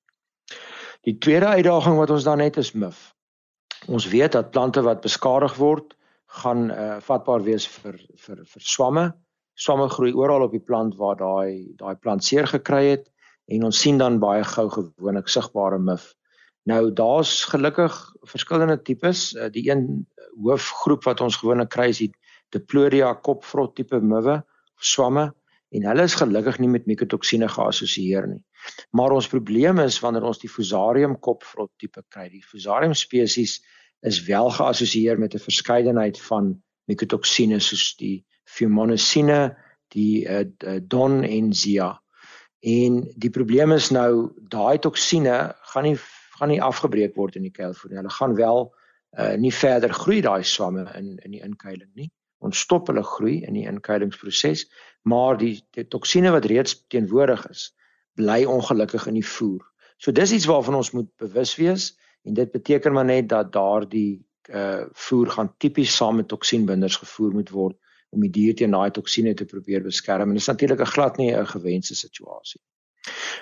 Die 1.02 1.18
tweede 1.18 1.46
uitdaging 1.46 1.96
wat 1.98 2.10
ons 2.10 2.24
dan 2.24 2.38
het 2.38 2.56
is 2.56 2.72
mif. 2.72 3.14
Ons 3.88 4.06
weet 4.08 4.32
dat 4.32 4.50
plante 4.50 4.82
wat 4.82 5.00
beskadig 5.02 5.54
word, 5.58 5.96
gaan 6.26 6.70
uh, 6.70 6.96
vatbaar 7.00 7.42
wees 7.42 7.66
vir 7.66 7.98
vir 7.98 8.44
vir 8.46 8.62
swamme. 8.62 9.12
Swamme 9.54 9.88
groei 9.92 10.12
oral 10.12 10.46
op 10.46 10.52
die 10.52 10.64
plant 10.64 10.96
waar 10.96 11.16
daai 11.16 11.74
daai 11.76 11.96
plant 11.96 12.24
seer 12.24 12.46
gekry 12.46 12.84
het 12.86 13.08
en 13.52 13.64
ons 13.68 13.78
sien 13.78 13.98
dan 13.98 14.20
baie 14.22 14.44
gou 14.44 14.68
gewoonlik 14.70 15.28
sigbare 15.28 15.78
mif. 15.78 16.14
Nou 16.64 16.92
daar's 16.94 17.44
gelukkig 17.50 17.92
verskillende 18.22 18.78
tipes. 18.82 19.32
Uh, 19.34 19.50
die 19.50 19.66
een 19.68 20.06
hoofgroep 20.40 21.04
wat 21.04 21.20
ons 21.20 21.36
gewoonlik 21.36 21.72
kry 21.74 21.90
is 21.90 22.00
die 22.06 22.12
Diplodia 22.52 23.14
kopvrot 23.24 23.76
tipe 23.76 24.00
muwe 24.00 24.42
swamme 24.82 25.30
en 25.72 25.86
hulle 25.88 26.04
is 26.04 26.16
gelukkig 26.20 26.58
nie 26.60 26.68
met 26.68 26.88
mikotoksine 26.90 27.48
geassosieer 27.48 28.26
nie. 28.28 28.42
Maar 28.92 29.14
ons 29.16 29.28
probleem 29.32 29.80
is 29.80 29.98
wanneer 30.04 30.26
ons 30.28 30.42
die 30.42 30.50
Fusarium 30.52 31.16
kopvrot 31.24 31.72
tipe 31.80 32.04
kry. 32.12 32.28
Die 32.28 32.44
Fusarium 32.44 32.94
spesies 32.98 33.60
is 34.04 34.20
wel 34.26 34.50
geassosieer 34.52 35.18
met 35.18 35.34
'n 35.34 35.46
verskeidenheid 35.46 36.20
van 36.28 36.54
mikotoksine 36.90 37.60
soos 37.60 37.94
die 37.96 38.24
fumonisine, 38.44 39.56
die 39.88 40.26
uh, 40.28 40.44
don 40.82 41.22
en 41.24 41.52
zia. 41.52 41.96
En 42.60 43.02
die 43.16 43.30
probleem 43.30 43.72
is 43.72 43.90
nou 43.90 44.32
daai 44.36 44.78
toksine 44.78 45.54
gaan 45.72 45.84
nie 45.84 45.98
gaan 46.38 46.48
nie 46.48 46.62
afgebreek 46.62 47.16
word 47.16 47.36
in 47.36 47.42
die 47.42 47.54
kuilvoer 47.54 47.90
nie. 47.90 47.96
Hulle 47.96 48.10
gaan 48.10 48.34
wel 48.34 48.74
uh, 49.18 49.34
nie 49.36 49.52
verder 49.52 49.92
groei 49.92 50.20
daai 50.20 50.42
swamme 50.42 50.90
in 50.98 51.16
in 51.24 51.30
die 51.30 51.42
inkuiling 51.42 51.90
nie 51.94 52.10
ons 52.42 52.62
stop 52.66 52.90
hulle 52.90 53.04
groei 53.06 53.36
in 53.46 53.54
die 53.58 53.66
inkuilingsproses, 53.70 54.66
maar 55.08 55.38
die, 55.38 55.54
die 55.76 55.86
toksine 55.88 56.32
wat 56.34 56.48
reeds 56.50 56.76
teenwoordig 56.92 57.44
is, 57.50 57.70
bly 58.18 58.42
ongelukkig 58.48 59.06
in 59.10 59.18
die 59.20 59.26
voer. 59.26 59.62
So 60.02 60.12
dis 60.12 60.34
iets 60.34 60.48
waarvan 60.50 60.78
ons 60.80 60.90
moet 60.96 61.08
bewus 61.22 61.54
wees 61.60 61.92
en 62.26 62.34
dit 62.34 62.50
beteken 62.50 62.94
maar 62.94 63.08
net 63.08 63.28
dat 63.30 63.52
daardie 63.54 64.22
uh 64.50 64.88
voer 65.06 65.28
gaan 65.30 65.52
tipies 65.62 65.94
saam 65.96 66.16
met 66.18 66.28
toksienbinders 66.28 66.96
gevoer 66.98 67.30
moet 67.32 67.50
word 67.54 67.76
om 68.10 68.24
die 68.24 68.30
dier 68.30 68.56
teen 68.58 68.74
daai 68.74 68.90
toksine 68.90 69.34
te 69.38 69.46
probeer 69.46 69.84
beskerm 69.84 70.32
en 70.32 70.34
dit 70.34 70.42
is 70.42 70.50
natuurlik 70.50 70.80
'n 70.80 70.94
glad 70.94 71.16
nie 71.16 71.30
'n 71.30 71.46
gewenste 71.46 71.94
situasie. 71.94 72.60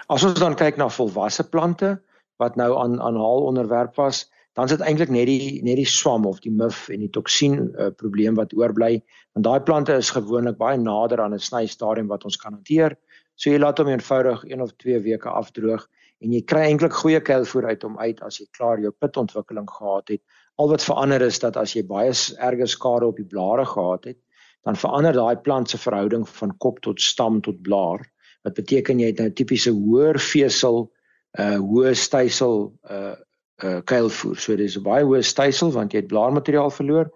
As 0.08 0.24
ons 0.24 0.38
dan 0.40 0.54
kyk 0.54 0.76
na 0.76 0.88
volwasse 0.88 1.48
plante 1.48 2.02
wat 2.36 2.56
nou 2.56 2.76
aan 2.76 3.00
aan 3.00 3.16
haal 3.16 3.46
onderwerp 3.48 3.96
was, 3.96 4.30
dan 4.58 4.64
is 4.66 4.74
dit 4.74 4.82
eintlik 4.82 5.12
net 5.14 5.28
die 5.30 5.60
net 5.62 5.78
die 5.78 5.86
swam 5.88 6.26
of 6.26 6.40
die 6.44 6.52
mif 6.52 6.88
en 6.90 7.04
die 7.04 7.12
toksien 7.12 7.70
uh, 7.78 7.90
probleem 8.02 8.34
wat 8.38 8.54
oorbly 8.58 8.98
want 9.34 9.46
daai 9.46 9.60
plante 9.66 9.94
is 9.94 10.10
gewoonlik 10.10 10.58
baie 10.58 10.78
nader 10.78 11.22
aan 11.22 11.34
'n 11.34 11.38
sny 11.38 11.66
stadium 11.66 12.08
wat 12.08 12.24
ons 12.24 12.36
kan 12.36 12.52
hanteer. 12.52 12.96
So 13.36 13.50
jy 13.50 13.58
laat 13.58 13.78
hom 13.78 13.88
eenvoudig 13.88 14.44
1 14.44 14.60
of 14.60 14.72
2 14.82 15.00
weke 15.06 15.30
afdroog 15.30 15.86
en 16.20 16.32
jy 16.32 16.42
kry 16.42 16.66
eintlik 16.68 16.92
goeie 16.92 17.20
kuilvoer 17.20 17.70
uit 17.70 17.82
hom 17.82 17.98
uit 17.98 18.20
as 18.26 18.40
jy 18.40 18.46
klaar 18.58 18.80
jou 18.82 18.90
pitontwikkeling 18.90 19.68
gehad 19.70 20.08
het. 20.08 20.20
Al 20.58 20.68
wat 20.68 20.84
verander 20.84 21.22
is 21.22 21.38
dat 21.38 21.56
as 21.56 21.72
jy 21.76 21.82
baie 21.86 22.12
erge 22.38 22.66
skade 22.66 23.06
op 23.06 23.16
die 23.16 23.24
blare 23.24 23.64
gehad 23.64 24.04
het, 24.04 24.18
dan 24.64 24.76
verander 24.76 25.16
daai 25.16 25.36
plant 25.40 25.70
se 25.70 25.78
verhouding 25.78 26.26
van 26.28 26.52
kop 26.58 26.82
tot 26.84 27.00
stam 27.00 27.40
tot 27.40 27.62
blaar. 27.62 28.04
Wat 28.44 28.54
beteken 28.54 29.00
jy 29.00 29.12
het 29.12 29.22
nou 29.22 29.30
tipiese 29.30 29.72
hoër 29.72 30.20
vesel, 30.20 30.90
uh 31.38 31.56
hoë 31.56 31.94
stysel 31.96 32.72
uh 32.90 33.16
uh 33.64 33.80
kuilvoer. 33.84 34.36
So 34.36 34.56
dis 34.56 34.76
'n 34.76 34.82
baie 34.82 35.04
hoë 35.04 35.22
stysel 35.22 35.72
want 35.72 35.92
jy 35.92 36.00
het 36.02 36.12
blaarmateriaal 36.12 36.70
verloor. 36.70 37.10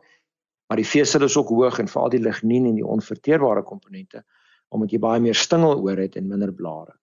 Maar 0.68 0.76
die 0.76 0.88
vesel 0.88 1.22
is 1.22 1.36
ook 1.36 1.48
hoog 1.48 1.78
en 1.78 1.88
veral 1.88 2.10
die 2.10 2.22
lignien 2.22 2.66
en 2.66 2.74
die 2.74 2.86
onverteerbare 2.86 3.62
komponente 3.62 4.24
omdat 4.74 4.90
jy 4.90 4.98
baie 4.98 5.20
meer 5.20 5.34
stingel 5.34 5.78
oor 5.78 5.96
het 5.96 6.16
en 6.16 6.26
minder 6.28 6.52
blare. 6.52 6.96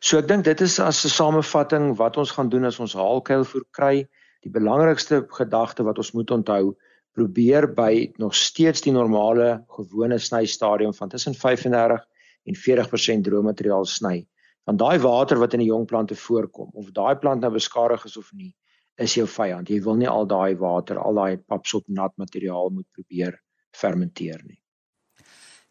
So 0.00 0.18
ek 0.18 0.28
dink 0.28 0.44
dit 0.44 0.60
is 0.60 0.78
as 0.80 1.04
'n 1.04 1.08
samevatting 1.08 1.96
wat 1.96 2.16
ons 2.16 2.30
gaan 2.30 2.48
doen 2.48 2.64
as 2.64 2.80
ons 2.80 2.94
haalkuilvoer 2.94 3.64
kry. 3.70 4.08
Die 4.42 4.50
belangrikste 4.50 5.26
gedagte 5.28 5.84
wat 5.84 5.98
ons 5.98 6.12
moet 6.12 6.30
onthou, 6.30 6.76
probeer 7.12 7.66
by 7.74 8.12
nog 8.18 8.34
steeds 8.34 8.80
die 8.80 8.92
normale 8.92 9.64
gewone 9.68 10.18
sny 10.18 10.46
stadium 10.46 10.94
van 10.94 11.08
tussen 11.08 11.34
35 11.34 12.00
en 12.46 12.54
40% 12.54 13.22
droë 13.28 13.42
materiaal 13.42 13.84
sny 13.84 14.26
want 14.68 14.78
daai 14.78 14.98
water 14.98 15.38
wat 15.38 15.54
in 15.54 15.64
die 15.64 15.70
jong 15.70 15.86
plante 15.86 16.16
voorkom 16.16 16.70
of 16.72 16.92
daai 16.96 17.18
plant 17.18 17.40
nou 17.40 17.52
beskadig 17.52 18.04
is 18.04 18.16
of 18.16 18.32
nie 18.32 18.54
is 19.00 19.14
jou 19.16 19.26
vyand 19.26 19.70
jy 19.70 19.80
wil 19.84 20.00
nie 20.00 20.08
al 20.08 20.26
daai 20.26 20.56
water 20.58 20.98
al 20.98 21.14
daai 21.14 21.36
papsop 21.36 21.84
nat 21.88 22.16
materiaal 22.16 22.70
moet 22.70 22.88
probeer 22.96 23.40
fermenteer 23.76 24.40
nie 24.44 24.60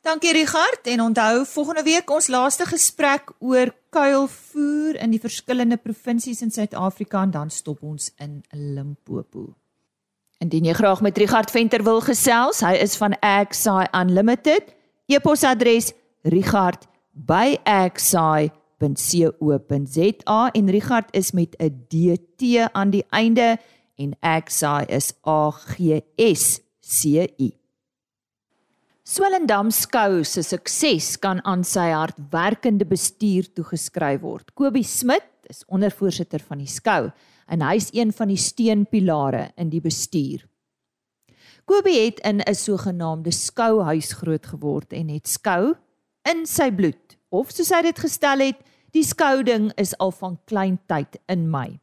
Dankie 0.01 0.31
Richard 0.31 0.87
en 0.87 1.01
onthou 1.01 1.45
volgende 1.45 1.83
week 1.83 2.09
ons 2.09 2.27
laaste 2.31 2.65
gesprek 2.65 3.31
oor 3.39 3.75
kuilvoer 3.91 4.95
in 5.03 5.11
die 5.11 5.19
verskillende 5.19 5.77
provinsies 5.77 6.41
in 6.41 6.51
Suid-Afrika 6.55 7.23
en 7.27 7.31
dan 7.31 7.49
stop 7.51 7.83
ons 7.83 8.13
in 8.23 8.43
Limpopo. 8.55 9.55
Indien 10.39 10.65
jy 10.69 10.73
graag 10.77 11.01
met 11.03 11.17
Richard 11.19 11.51
Venter 11.51 11.83
wil 11.83 11.99
gesels, 11.99 12.63
hy 12.63 12.79
is 12.79 12.95
van 12.95 13.11
Agsai 13.19 13.91
Unlimited. 13.91 14.71
E-posadres 15.11 15.91
richard@agsai.com 16.23 18.58
www.gsci.co.za 18.79 20.49
en 20.51 20.69
Richard 20.69 21.15
is 21.15 21.31
met 21.31 21.55
'n 21.57 21.85
DT 21.87 22.69
aan 22.71 22.89
die 22.89 23.05
einde 23.09 23.57
en 23.95 24.15
Axi 24.19 24.85
is 24.87 25.13
A 25.27 25.51
G 25.51 26.01
S 26.15 26.61
C 26.79 27.03
I. 27.37 27.53
Swellendam 29.03 29.71
skou 29.71 30.23
se 30.23 30.41
sukses 30.41 31.17
kan 31.19 31.43
aan 31.43 31.63
sy 31.63 31.89
hardwerkende 31.89 32.85
bestuur 32.85 33.53
toegeskryf 33.53 34.21
word. 34.21 34.53
Kobie 34.53 34.83
Smit 34.83 35.23
is 35.49 35.65
ondervoorsitter 35.67 36.39
van 36.39 36.57
die 36.57 36.67
skou 36.67 37.11
en 37.47 37.61
hy's 37.61 37.89
een 37.93 38.13
van 38.13 38.27
die 38.27 38.37
steunpilare 38.37 39.51
in 39.57 39.69
die 39.69 39.81
bestuur. 39.81 40.45
Kobie 41.65 42.05
het 42.05 42.19
in 42.19 42.41
'n 42.41 42.55
sogenaamde 42.55 43.31
skouhuis 43.31 44.13
groot 44.13 44.45
geword 44.45 44.93
en 44.93 45.09
het 45.09 45.27
skou 45.27 45.75
in 46.23 46.45
sy 46.45 46.71
bloed 46.71 47.08
of 47.29 47.51
soos 47.51 47.71
hy 47.71 47.81
dit 47.81 47.99
gestel 47.99 48.39
het, 48.39 48.57
die 48.93 49.05
skouding 49.05 49.69
is 49.77 49.93
al 49.99 50.11
van 50.11 50.39
klein 50.49 50.79
tyd 50.89 51.19
in 51.29 51.47
my. 51.49 51.79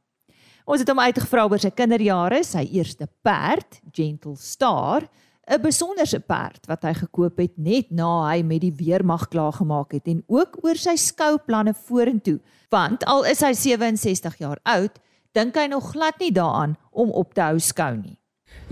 Ons 0.66 0.82
het 0.82 0.90
hom 0.90 0.98
uitgevra 0.98 1.44
oor 1.46 1.62
sy 1.62 1.70
kinderjare, 1.70 2.42
sy 2.42 2.64
eerste 2.74 3.06
perd, 3.22 3.78
Gentle 3.94 4.34
Star, 4.36 5.06
'n 5.46 5.62
besonderse 5.62 6.18
perd 6.18 6.66
wat 6.66 6.82
hy 6.82 6.92
gekoop 6.92 7.38
het 7.38 7.54
net 7.56 7.92
na 7.94 8.32
hy 8.32 8.42
met 8.42 8.60
die 8.60 8.74
weermag 8.74 9.28
klaar 9.30 9.52
gemaak 9.52 9.92
het 9.92 10.08
en 10.10 10.24
ook 10.26 10.58
oor 10.64 10.74
sy 10.74 10.96
skouplanne 10.96 11.74
vorentoe, 11.74 12.40
want 12.68 13.04
al 13.06 13.22
is 13.30 13.44
hy 13.46 13.52
67 13.54 14.38
jaar 14.42 14.58
oud, 14.64 14.98
dink 15.32 15.54
hy 15.54 15.68
nog 15.70 15.92
glad 15.92 16.18
nie 16.18 16.32
daaraan 16.32 16.74
om 16.90 17.10
op 17.10 17.34
te 17.34 17.40
hou 17.40 17.58
skou 17.58 17.94
nie. 17.96 18.18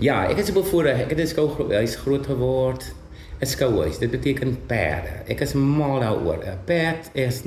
Ja, 0.03 0.25
ek 0.27 0.41
het 0.41 0.47
se 0.47 0.53
bevoorde, 0.53 0.91
ek 0.91 1.15
het 1.15 1.19
'n 1.19 1.27
skouhuis 1.27 1.95
groot 1.95 2.25
geword. 2.25 2.91
'n 3.39 3.45
skouhuis. 3.45 3.99
Dit 3.99 4.11
beteken 4.11 4.57
perde. 4.67 5.23
Ek 5.27 5.41
is 5.41 5.53
mal 5.53 5.99
daaroor. 5.99 6.39
'n 6.43 6.59
Perd 6.65 7.09
is 7.13 7.43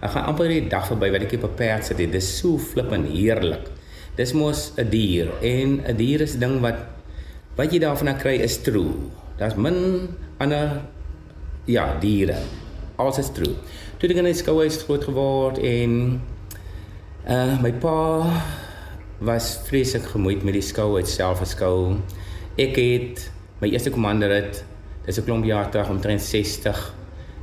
ek 0.00 0.10
gaan 0.10 0.24
amper 0.24 0.48
die 0.48 0.68
dag 0.68 0.86
verby 0.86 1.10
wat 1.10 1.22
ek 1.22 1.32
op 1.32 1.50
'n 1.50 1.54
perd 1.54 1.84
sit. 1.84 1.96
Dit 1.96 2.14
is 2.14 2.38
so 2.38 2.58
flippend 2.58 3.06
heerlik. 3.08 3.70
Dis 4.16 4.32
mos 4.32 4.72
'n 4.76 4.88
dier 4.88 5.28
en 5.42 5.82
'n 5.86 5.96
dier 5.96 6.20
is 6.20 6.34
'n 6.34 6.40
ding 6.40 6.60
wat 6.60 6.78
wat 7.56 7.72
jy 7.72 7.78
daarvan 7.78 8.16
kry 8.18 8.40
is 8.40 8.62
true. 8.62 9.10
Daar's 9.38 9.54
min 9.54 10.08
ander 10.38 10.80
ja, 11.64 11.98
diere. 12.00 12.36
Alles 12.96 13.18
is 13.18 13.30
true. 13.32 13.54
Toe 13.98 14.08
ek 14.08 14.16
in 14.16 14.26
'n 14.26 14.34
skouhuis 14.34 14.82
groot 14.82 15.04
geword 15.04 15.58
en 15.58 16.20
uh 17.28 17.60
my 17.62 17.72
pa 17.72 18.26
was 19.18 19.60
vreeslik 19.68 20.02
gemoeid 20.02 20.42
met 20.42 20.54
die 20.54 20.62
skouhuis 20.62 21.14
self 21.14 21.40
as 21.40 21.50
skou. 21.50 21.96
Ek 22.58 22.76
het 22.76 23.30
my 23.60 23.68
eerste 23.68 23.90
komandeur 23.90 24.30
Dis 25.04 25.18
'n 25.18 25.24
klomp 25.24 25.44
jaar 25.44 25.70
terug, 25.70 25.88
omtrent 25.88 26.22
60 26.22 26.94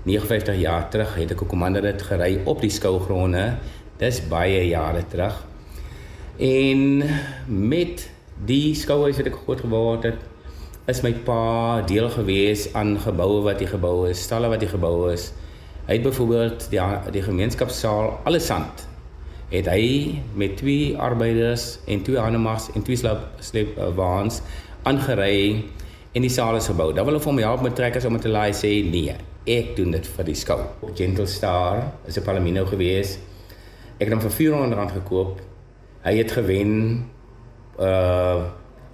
59 0.03 0.55
jaar 0.55 0.89
terug 0.89 1.15
het 1.15 1.31
ek 1.31 1.41
'n 1.41 1.47
kommandorit 1.47 2.01
gery 2.01 2.41
op 2.45 2.61
die 2.61 2.69
skougronde. 2.69 3.57
Dis 3.97 4.27
baie 4.27 4.67
jare 4.67 5.03
terug. 5.07 5.45
En 6.37 7.03
met 7.45 8.09
die 8.45 8.75
skouhuis 8.75 9.17
wat 9.17 9.25
ek 9.25 9.35
groot 9.43 9.59
geword 9.59 10.03
het, 10.03 10.19
is 10.87 11.01
my 11.01 11.13
pa 11.13 11.81
deel 11.81 12.09
gewees 12.09 12.73
aan 12.73 12.99
geboue 12.99 13.41
wat 13.41 13.59
hy 13.59 13.65
gebou 13.65 14.07
het, 14.07 14.17
stalle 14.17 14.47
wat 14.47 14.61
hy 14.61 14.67
gebou 14.67 15.09
het. 15.09 15.33
Hy 15.85 15.93
het 15.93 16.03
byvoorbeeld 16.03 16.69
die 16.69 16.79
die 17.11 17.21
gemeenskapsaal 17.21 18.19
alles 18.23 18.45
sand 18.45 18.89
het 19.49 19.65
hy 19.65 20.19
met 20.37 20.57
twee 20.57 20.97
arbeiders 20.97 21.79
en 21.89 22.03
twee 22.05 22.19
animas 22.19 22.69
en 22.75 22.83
twee 22.85 22.97
sleep 23.39 23.77
waans 23.97 24.41
aangery 24.83 25.65
en 26.13 26.21
die 26.25 26.31
saal 26.33 26.57
is 26.57 26.67
gebou. 26.67 26.89
Dan 26.93 27.05
wil 27.05 27.15
hulle 27.15 27.23
vir 27.23 27.35
my 27.37 27.45
help 27.45 27.61
met 27.65 27.75
trekkers 27.77 28.05
om 28.05 28.17
te 28.19 28.31
laai 28.31 28.53
sê 28.57 28.71
nee, 28.85 29.15
ek 29.49 29.75
doen 29.77 29.93
dit 29.95 30.07
vir 30.15 30.29
die 30.29 30.37
skou. 30.37 30.59
Gentle 30.97 31.27
Star 31.27 31.83
is 32.07 32.17
'n 32.17 32.23
Palomino 32.23 32.65
gewees. 32.65 33.17
Ek 33.99 34.07
het 34.07 34.13
hom 34.13 34.21
vir 34.21 34.31
400 34.31 34.77
rand 34.79 34.91
gekoop. 34.91 35.41
Hy 36.03 36.17
het 36.17 36.31
gewen 36.31 37.05
uh 37.79 38.45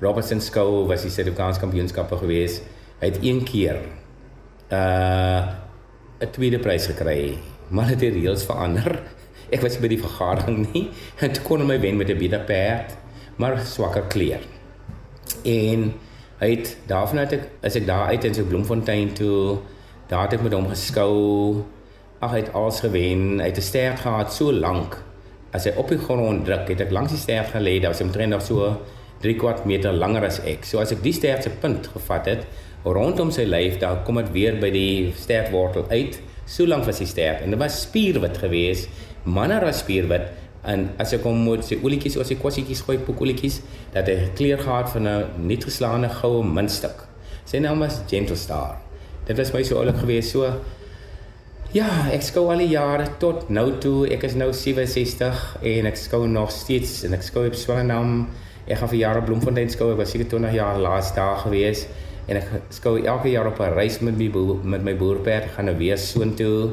Robertson 0.02 0.42
Skou 0.42 0.86
was 0.88 1.02
die 1.02 1.10
Suid-Afrikaanse 1.10 1.60
kampioenskappe 1.60 2.18
gewees. 2.18 2.62
Hy 3.00 3.06
het 3.06 3.20
een 3.24 3.44
keer 3.44 3.80
uh 4.72 5.44
'n 6.20 6.32
tweede 6.32 6.60
prys 6.60 6.88
gekry, 6.88 7.38
maar 7.70 7.88
dit 7.88 8.02
het 8.02 8.14
reëls 8.14 8.46
verander. 8.46 9.02
Ek 9.54 9.62
was 9.62 9.78
by 9.78 9.88
die 9.88 10.02
vergadering 10.02 10.74
nie 10.74 10.90
toe 11.34 11.44
kon 11.44 11.60
hy 11.60 11.68
my 11.68 11.80
wen 11.80 11.98
met 11.98 12.10
'n 12.10 12.18
beter 12.18 12.40
perd, 12.40 12.98
maar 13.38 13.60
swakker 13.60 14.04
kleur. 14.08 14.42
En 15.44 15.94
Hy 16.40 16.50
het 16.52 16.74
daarvan 16.90 17.24
uit 17.24 17.34
ek 17.38 17.44
as 17.64 17.78
ek 17.80 17.86
daar 17.88 18.10
uit 18.12 18.26
in 18.28 18.34
sy 18.36 18.44
Bloemfontein 18.44 19.14
toe, 19.16 19.58
daar 20.10 20.26
het 20.26 20.36
ek 20.36 20.44
met 20.44 20.54
hom 20.54 20.68
geskou. 20.68 21.64
Ag 22.20 22.34
hy 22.36 22.42
het 22.44 22.54
alles 22.54 22.82
gewen. 22.84 23.40
Hy 23.40 23.48
het 23.48 23.58
'n 23.58 23.70
stert 23.72 24.00
gehad 24.00 24.34
so 24.34 24.52
lank. 24.52 24.98
As 25.54 25.64
hy 25.64 25.72
op 25.78 25.88
die 25.88 25.98
grond 25.98 26.46
druk, 26.46 26.68
het 26.68 26.82
ek 26.82 26.92
langs 26.92 27.12
die 27.12 27.20
stert 27.20 27.54
gelê. 27.56 27.80
Daar 27.80 27.92
was 27.92 28.02
omtrent 28.02 28.30
nog 28.30 28.42
so 28.42 28.78
3 29.22 29.36
kwart 29.36 29.66
meter 29.66 29.94
langer 29.94 30.26
as 30.26 30.40
ek. 30.40 30.66
So 30.66 30.80
as 30.80 30.92
ek 30.92 31.04
die 31.04 31.14
stert 31.14 31.44
se 31.44 31.50
punt 31.50 31.88
gevat 31.88 32.26
het 32.26 32.46
rondom 32.84 33.32
sy 33.32 33.44
lyf, 33.44 33.80
dan 33.82 34.04
kom 34.06 34.16
dit 34.16 34.32
weer 34.32 34.60
by 34.62 34.70
die 34.70 35.14
stertwortel 35.18 35.88
uit. 35.90 36.20
So 36.46 36.66
lank 36.66 36.86
was 36.86 37.02
die 37.02 37.10
stert 37.10 37.42
en 37.42 37.50
dit 37.50 37.60
was 37.60 37.82
spierwit 37.82 38.38
geweest. 38.38 38.90
Manner 39.24 39.64
as 39.66 39.80
spierwit 39.80 40.30
en 40.66 40.90
as 40.98 41.14
ek 41.14 41.24
hom 41.28 41.44
moet 41.48 41.66
sy 41.66 41.78
olietjies 41.84 42.18
of 42.18 42.28
sy 42.28 42.36
kossietjies 42.36 42.82
gooi 42.86 42.98
op 42.98 43.22
olietjies 43.22 43.62
dat 43.94 44.08
hy 44.08 44.30
kleur 44.38 44.62
gehad 44.62 44.90
van 44.90 45.08
'n 45.08 45.48
nie 45.48 45.58
geslaane 45.58 46.10
goue 46.10 46.44
muntstuk. 46.44 47.08
Sy 47.46 47.60
naam 47.60 47.80
was 47.80 48.02
Gentle 48.08 48.36
Star. 48.36 48.78
Dit 49.26 49.38
was 49.38 49.54
my 49.54 49.64
so 49.64 49.78
oulik 49.78 49.98
geweest 49.98 50.32
so 50.32 50.54
Ja, 51.76 52.08
ek 52.08 52.22
skou 52.24 52.46
al 52.54 52.62
die 52.64 52.70
jare 52.72 53.04
tot 53.20 53.50
nou 53.50 53.66
toe. 53.84 54.08
Ek 54.08 54.24
is 54.24 54.36
nou 54.36 54.54
67 54.54 55.58
en 55.62 55.86
ek 55.86 55.98
skou 56.00 56.28
nog 56.28 56.52
steeds 56.52 57.04
en 57.04 57.14
ek 57.14 57.26
skou 57.26 57.44
op 57.50 57.58
Swellendam. 57.60 58.30
Ek 58.66 58.78
gaan 58.78 58.92
vir 58.94 59.00
jare 59.02 59.22
Bloemfontein 59.22 59.70
skou. 59.70 59.92
Ek 59.92 59.98
was 59.98 60.14
seker 60.14 60.30
20 60.38 60.54
jaar 60.56 60.80
laas 60.80 61.12
daar 61.18 61.36
gewees 61.44 61.86
en 62.32 62.40
ek 62.40 62.48
skou 62.70 62.96
elke 63.02 63.28
jaar 63.34 63.48
op 63.52 63.60
'n 63.60 63.76
reis 63.76 64.00
met 64.00 64.18
my 64.18 64.30
boer, 64.30 64.64
met 64.64 64.84
my 64.84 64.96
boerperd 64.96 65.52
gaan 65.56 65.66
nou 65.66 65.76
weer 65.78 65.98
soontoe. 65.98 66.72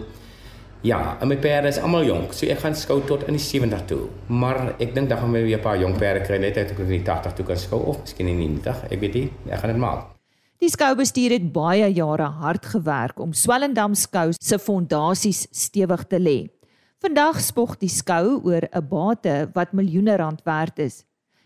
Ja, 0.83 1.17
en 1.21 1.29
my 1.31 1.37
perde 1.39 1.69
is 1.71 1.77
almal 1.79 2.03
jonk. 2.03 2.33
So 2.35 2.49
ek 2.51 2.65
gaan 2.65 2.75
skou 2.75 2.97
tot 3.07 3.23
in 3.31 3.37
die 3.39 3.43
70 3.43 3.85
toe. 3.87 4.01
Maar 4.27 4.73
ek 4.83 4.97
dink 4.97 5.13
dan 5.13 5.21
gaan 5.21 5.31
my 5.31 5.43
weer 5.45 5.59
'n 5.59 5.63
paar 5.63 5.79
jong 5.79 5.95
perde 5.97 6.25
kry 6.27 6.39
net 6.43 6.57
uit 6.57 6.71
ek 6.71 6.79
in 6.79 6.89
die 6.89 7.05
80 7.07 7.35
toe 7.35 7.45
kan 7.47 7.57
skou 7.57 7.79
of 7.87 8.01
miskien 8.01 8.27
in 8.27 8.39
die 8.39 8.49
90. 8.49 8.91
Ek 8.91 9.01
weet 9.01 9.15
nie. 9.15 9.31
Ek 9.49 9.61
gaan 9.61 9.71
dit 9.71 9.79
maak. 9.79 10.11
Die 10.59 10.69
skoubestuur 10.69 11.31
het 11.31 11.53
baie 11.53 11.87
jare 11.95 12.27
hard 12.27 12.67
gewerk 12.67 13.21
om 13.21 13.33
Swellendam 13.33 13.95
skou 13.95 14.33
se 14.33 14.59
fondasies 14.59 15.47
stewig 15.51 16.05
te 16.09 16.19
lê. 16.19 16.51
Vandag 16.99 17.41
spog 17.41 17.79
die 17.79 17.89
skou 17.89 18.41
oor 18.43 18.67
'n 18.73 18.89
bate 18.89 19.51
wat 19.55 19.73
miljoene 19.73 20.17
rand 20.17 20.43
werd 20.45 20.79
is. 20.79 21.05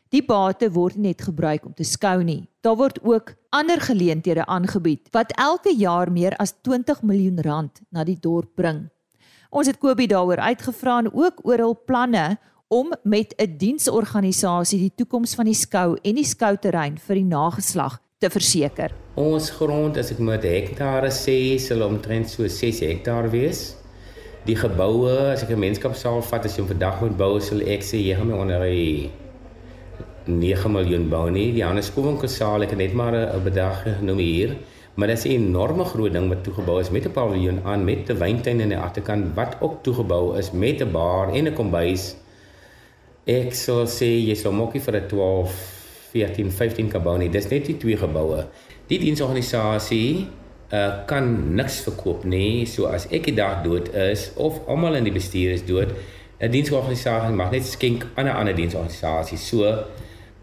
Die 0.09 0.23
bate 0.23 0.73
word 0.73 0.97
net 0.97 1.21
gebruik 1.23 1.67
om 1.67 1.75
te 1.75 1.85
skou 1.85 2.23
nie. 2.23 2.49
Daar 2.63 2.77
word 2.77 2.99
ook 3.03 3.35
ander 3.51 3.81
geleenthede 3.81 4.47
aangebied 4.47 5.09
wat 5.13 5.33
elke 5.37 5.75
jaar 5.77 6.11
meer 6.13 6.37
as 6.37 6.55
20 6.63 7.03
miljoen 7.03 7.41
rand 7.41 7.81
na 7.91 8.05
die 8.05 8.19
dorp 8.21 8.55
bring. 8.55 8.89
Ons 9.57 9.71
het 9.71 9.79
Kobie 9.81 10.05
daaroor 10.11 10.43
uitgevra 10.45 10.99
en 11.01 11.07
ook 11.17 11.39
oor 11.49 11.63
hul 11.65 11.77
planne 11.89 12.37
om 12.69 12.91
met 13.03 13.33
'n 13.41 13.57
diensorganisasie 13.57 14.79
die 14.79 14.93
toekoms 14.95 15.35
van 15.35 15.45
die 15.45 15.55
skou 15.55 15.97
en 16.03 16.15
die 16.15 16.25
skouterrein 16.25 16.99
vir 16.99 17.15
die 17.15 17.25
nageslag 17.25 17.99
te 18.19 18.29
verseker. 18.31 18.93
Ons 19.15 19.51
grond 19.51 19.97
as 19.97 20.11
ek 20.11 20.19
met 20.19 20.43
hektare 20.43 21.09
sê, 21.09 21.59
sal 21.59 21.83
omtrent 21.83 22.29
so 22.29 22.47
6 22.49 22.81
hektaar 22.81 23.31
wees. 23.31 23.77
Die 24.45 24.57
geboue, 24.57 25.33
as 25.33 25.43
ek 25.43 25.51
'n 25.51 25.59
menskapsaal 25.59 26.23
vat 26.23 26.45
as 26.45 26.57
jy 26.57 26.61
hom 26.61 26.69
vandag 26.69 27.01
moet 27.01 27.17
bou, 27.17 27.41
sal 27.41 27.61
ek 27.61 27.81
sê 27.81 27.97
jy 27.97 28.15
gaan 28.15 28.29
my 28.29 28.35
onder 28.35 28.61
'n 28.61 29.11
9 30.27 30.73
miljoen 30.73 31.09
bou 31.09 31.31
nie. 31.31 31.53
Die 31.53 31.65
ander 31.65 31.83
skoolwinkelsaal 31.83 32.63
ek 32.63 32.71
het 32.71 32.79
net 32.79 32.93
maar 32.93 33.15
'n 33.15 33.45
bedrag 33.45 33.85
genoem 33.99 34.19
hier. 34.19 34.57
Maar 34.97 35.07
dit 35.07 35.17
is 35.17 35.25
'n 35.25 35.29
enorme 35.29 35.85
groot 35.85 36.13
ding 36.13 36.29
wat 36.29 36.45
toegebou 36.45 36.81
is 36.81 36.91
met 36.91 37.05
'n 37.05 37.11
paviljoen 37.11 37.61
aan 37.65 37.85
met 37.85 38.09
'n 38.09 38.19
wyntuin 38.19 38.61
aan 38.63 38.69
die 38.69 38.79
agterkant 38.79 39.35
wat 39.35 39.57
ook 39.61 39.83
toegebou 39.83 40.39
is 40.39 40.51
met 40.51 40.81
'n 40.81 40.91
bar 40.91 41.33
en 41.33 41.45
'n 41.47 41.53
kombuis. 41.53 42.17
Ek 43.25 43.55
sou 43.55 43.87
sê 43.87 44.07
jy 44.29 44.35
sou 44.35 44.55
mookie 44.55 44.81
vir 44.81 44.95
'n 44.97 45.07
12, 45.09 45.53
14, 46.11 46.51
15 46.51 46.89
kabou 46.89 47.19
nie. 47.19 47.29
Dis 47.29 47.49
net 47.49 47.67
die 47.67 47.77
twee 47.77 47.97
geboue. 47.97 48.47
Die 48.87 48.99
diensorganisasie 48.99 50.27
uh 50.73 51.07
kan 51.07 51.55
niks 51.55 51.81
verkoop 51.81 52.25
nie. 52.25 52.67
So 52.67 52.87
as 52.87 53.07
ek 53.11 53.25
die 53.25 53.35
dag 53.35 53.63
dood 53.63 53.95
is 53.95 54.31
of 54.35 54.61
almal 54.67 54.95
in 54.95 55.05
die 55.05 55.13
bestuur 55.13 55.53
is 55.53 55.65
dood, 55.65 55.93
'n 56.41 56.51
diensorganisasie 56.51 57.35
mag 57.35 57.51
net 57.51 57.65
skenk 57.65 58.07
aan 58.15 58.27
'n 58.27 58.37
ander 58.37 58.55
diensorganisasie. 58.55 59.39
So 59.39 59.65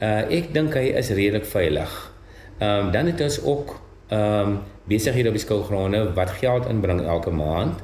uh 0.01 0.23
ek 0.29 0.53
dink 0.53 0.73
hy 0.73 0.93
is 0.95 1.09
redelik 1.09 1.45
veilig. 1.45 2.11
Ehm 2.59 2.85
um, 2.85 2.91
dan 2.91 3.05
het 3.05 3.21
ons 3.21 3.43
ook 3.43 3.82
ehm 4.13 4.47
um, 4.47 4.59
besighede 4.85 5.31
op 5.31 5.35
die 5.37 5.43
skoolgronde 5.43 6.13
wat 6.13 6.29
geld 6.29 6.67
inbring 6.67 7.01
elke 7.01 7.31
maand. 7.31 7.81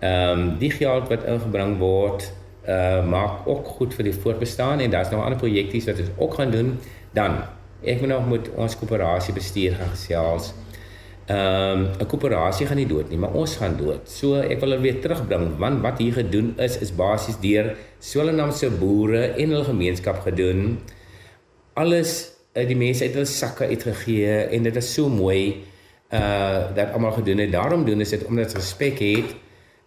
Ehm 0.00 0.38
um, 0.38 0.58
die 0.58 0.70
geld 0.70 1.08
wat 1.08 1.24
ingebring 1.24 1.78
word 1.78 2.32
uh 2.68 3.04
maak 3.06 3.46
ook 3.48 3.66
goed 3.66 3.94
vir 3.96 4.04
die 4.04 4.14
voortbestaan 4.14 4.80
en 4.80 4.90
daar's 4.90 5.10
nog 5.10 5.24
ander 5.24 5.38
projekte 5.38 5.84
wat 5.84 6.00
ons 6.00 6.10
ook 6.16 6.34
gaan 6.34 6.50
doen. 6.50 6.78
Dan 7.12 7.42
ek 7.82 8.00
moet 8.00 8.08
nog 8.08 8.28
met 8.28 8.50
ons 8.54 8.76
koöperasie 8.78 9.34
bestuur 9.34 9.76
gaan 9.78 9.92
gesels. 9.94 10.52
Ehm 11.26 11.78
um, 11.78 11.86
'n 12.00 12.06
koöperasie 12.06 12.66
gaan 12.66 12.76
nie 12.76 12.86
dood 12.86 13.08
nie, 13.08 13.18
maar 13.18 13.32
ons 13.32 13.56
gaan 13.56 13.76
dood. 13.76 14.10
So 14.10 14.40
ek 14.40 14.60
wil 14.60 14.70
dit 14.70 14.80
weer 14.80 15.00
terugbring 15.00 15.58
want 15.58 15.80
wat 15.82 15.98
hier 15.98 16.12
gedoen 16.12 16.54
is 16.58 16.78
is 16.78 16.94
basies 16.94 17.40
deur 17.40 17.76
Swellendam 17.98 18.50
se 18.50 18.70
boere 18.70 19.22
en 19.36 19.50
hul 19.50 19.64
gemeenskap 19.64 20.20
gedoen. 20.24 20.78
Alles 21.74 22.39
uh, 22.54 22.66
die 22.66 22.76
mense 22.76 23.04
uit 23.04 23.14
hulle 23.14 23.28
sakke 23.28 23.68
uitgegee 23.70 24.32
en 24.50 24.66
dit 24.66 24.76
is 24.76 24.94
so 24.94 25.08
mooi 25.08 25.62
uh 26.10 26.74
dat 26.74 26.92
almal 26.92 27.12
gedoen 27.12 27.38
het. 27.38 27.52
Daarom 27.52 27.84
doen 27.84 28.00
is 28.00 28.10
dit 28.10 28.24
omdat 28.26 28.54
respek 28.54 28.98
het 28.98 29.34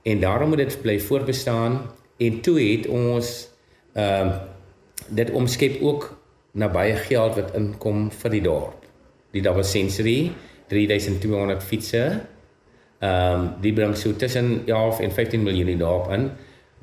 en 0.03 0.19
daarom 0.19 0.49
moet 0.49 0.57
dit 0.63 0.81
bly 0.81 0.99
voortbestaan 0.99 1.81
en 2.17 2.41
toe 2.41 2.59
het 2.61 2.87
ons 2.87 3.31
ehm 3.93 4.27
uh, 4.27 4.35
dit 5.09 5.31
omskep 5.31 5.81
ook 5.81 6.05
na 6.51 6.69
baie 6.69 6.95
geld 6.95 7.35
wat 7.35 7.55
inkom 7.57 8.11
vir 8.11 8.31
die 8.31 8.41
dorp. 8.41 8.85
Die 9.33 9.41
Double 9.41 9.63
Sensory 9.63 10.31
3200 10.71 11.63
fietsse. 11.63 12.03
Ehm 12.99 13.39
um, 13.39 13.49
die 13.61 13.73
bring 13.73 13.97
so 13.97 14.15
tussen 14.15 14.63
11 14.65 14.99
en 14.99 15.11
15 15.11 15.43
miljoen 15.43 15.67
in 15.67 15.77
dorp 15.77 16.11
in 16.11 16.31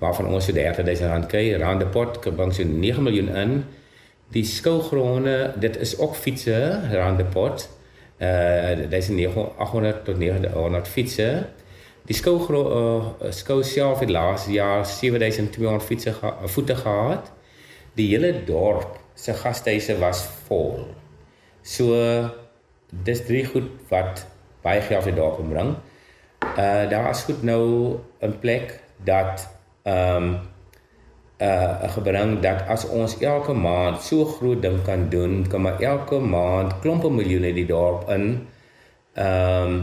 waarvan 0.00 0.26
ons 0.26 0.44
so 0.44 0.52
30000 0.52 1.08
rand 1.08 1.26
kry. 1.26 1.54
Randepot 1.56 2.20
bring 2.36 2.52
so 2.54 2.64
9 2.64 3.02
miljoen 3.02 3.28
in. 3.28 3.64
Die 4.30 4.44
skougronde, 4.44 5.54
dit 5.58 5.76
is 5.76 5.98
ook 5.98 6.14
fietsse, 6.14 6.80
randepot. 6.92 7.68
Uh 8.18 8.76
dit 8.76 8.92
is 8.92 9.08
800 9.58 10.04
tot 10.04 10.18
900 10.18 10.88
fietsse. 10.88 11.46
Die 12.06 12.14
skou 12.14 12.36
uh, 12.52 13.30
skou 13.30 13.62
self 13.62 14.00
het 14.00 14.10
laas 14.10 14.46
jaar 14.46 14.86
7200 14.86 15.84
fietsse 15.84 16.12
ge 16.12 16.32
voete 16.54 16.76
gehad. 16.76 17.32
Die 17.94 18.08
hele 18.12 18.44
dorp 18.44 18.98
se 19.14 19.34
gastehuise 19.34 19.98
was 19.98 20.22
vol. 20.46 20.86
So 21.62 21.96
dis 22.90 23.24
drie 23.26 23.44
goed 23.44 23.68
wat 23.88 24.26
baie 24.62 24.80
geld 24.80 25.08
vir 25.08 25.16
dorp 25.16 25.40
bring. 25.48 25.74
Uh 26.54 26.86
daar 26.90 27.10
is 27.10 27.24
goed 27.28 27.42
nou 27.42 27.98
'n 28.20 28.38
plek 28.40 28.80
dat 29.04 29.48
ehm 29.82 30.22
um, 30.22 30.40
uh 31.40 31.88
gebring 31.94 32.40
dat 32.44 32.66
as 32.68 32.84
ons 32.88 33.16
elke 33.24 33.52
maand 33.56 34.02
so 34.04 34.24
groot 34.24 34.60
ding 34.62 34.82
kan 34.84 35.08
doen, 35.08 35.46
kan 35.48 35.60
maar 35.60 35.80
elke 35.80 36.18
maand 36.20 36.80
klompe 36.80 37.10
miljoene 37.10 37.54
die 37.56 37.66
dorp 37.66 38.08
in. 38.08 38.46
Ehm 39.14 39.64
um, 39.64 39.80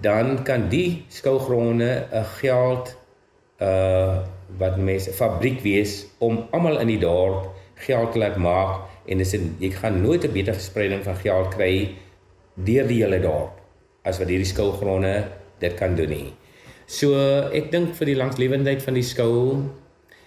dan 0.00 0.42
kan 0.42 0.68
die 0.68 1.04
skougronde 1.08 2.06
'n 2.12 2.24
geld 2.40 2.96
uh 3.58 4.18
wat 4.58 4.76
mense 4.76 5.12
fabriek 5.12 5.60
wees 5.62 6.06
om 6.18 6.46
almal 6.50 6.78
in 6.78 6.86
die 6.86 6.98
dorp 6.98 7.50
geld 7.74 8.12
te 8.12 8.18
laat 8.18 8.36
maak 8.36 8.86
en 9.06 9.18
dis 9.18 9.34
jy 9.58 9.70
gaan 9.70 10.02
nooit 10.02 10.24
'n 10.24 10.32
beter 10.32 10.54
verspreiding 10.54 11.02
van 11.04 11.16
geld 11.16 11.48
kry 11.54 11.94
deur 12.54 12.86
die 12.86 13.02
hele 13.02 13.20
dorp 13.20 13.60
as 14.02 14.18
wat 14.18 14.28
hierdie 14.28 14.52
skougronde 14.52 15.24
dit 15.58 15.74
kan 15.74 15.96
doen 15.96 16.08
nie. 16.08 16.32
So 16.86 17.16
ek 17.52 17.70
dink 17.72 17.94
vir 17.94 18.06
die 18.06 18.20
langslewendheid 18.20 18.82
van 18.82 18.94
die 18.94 19.02
skou 19.02 19.64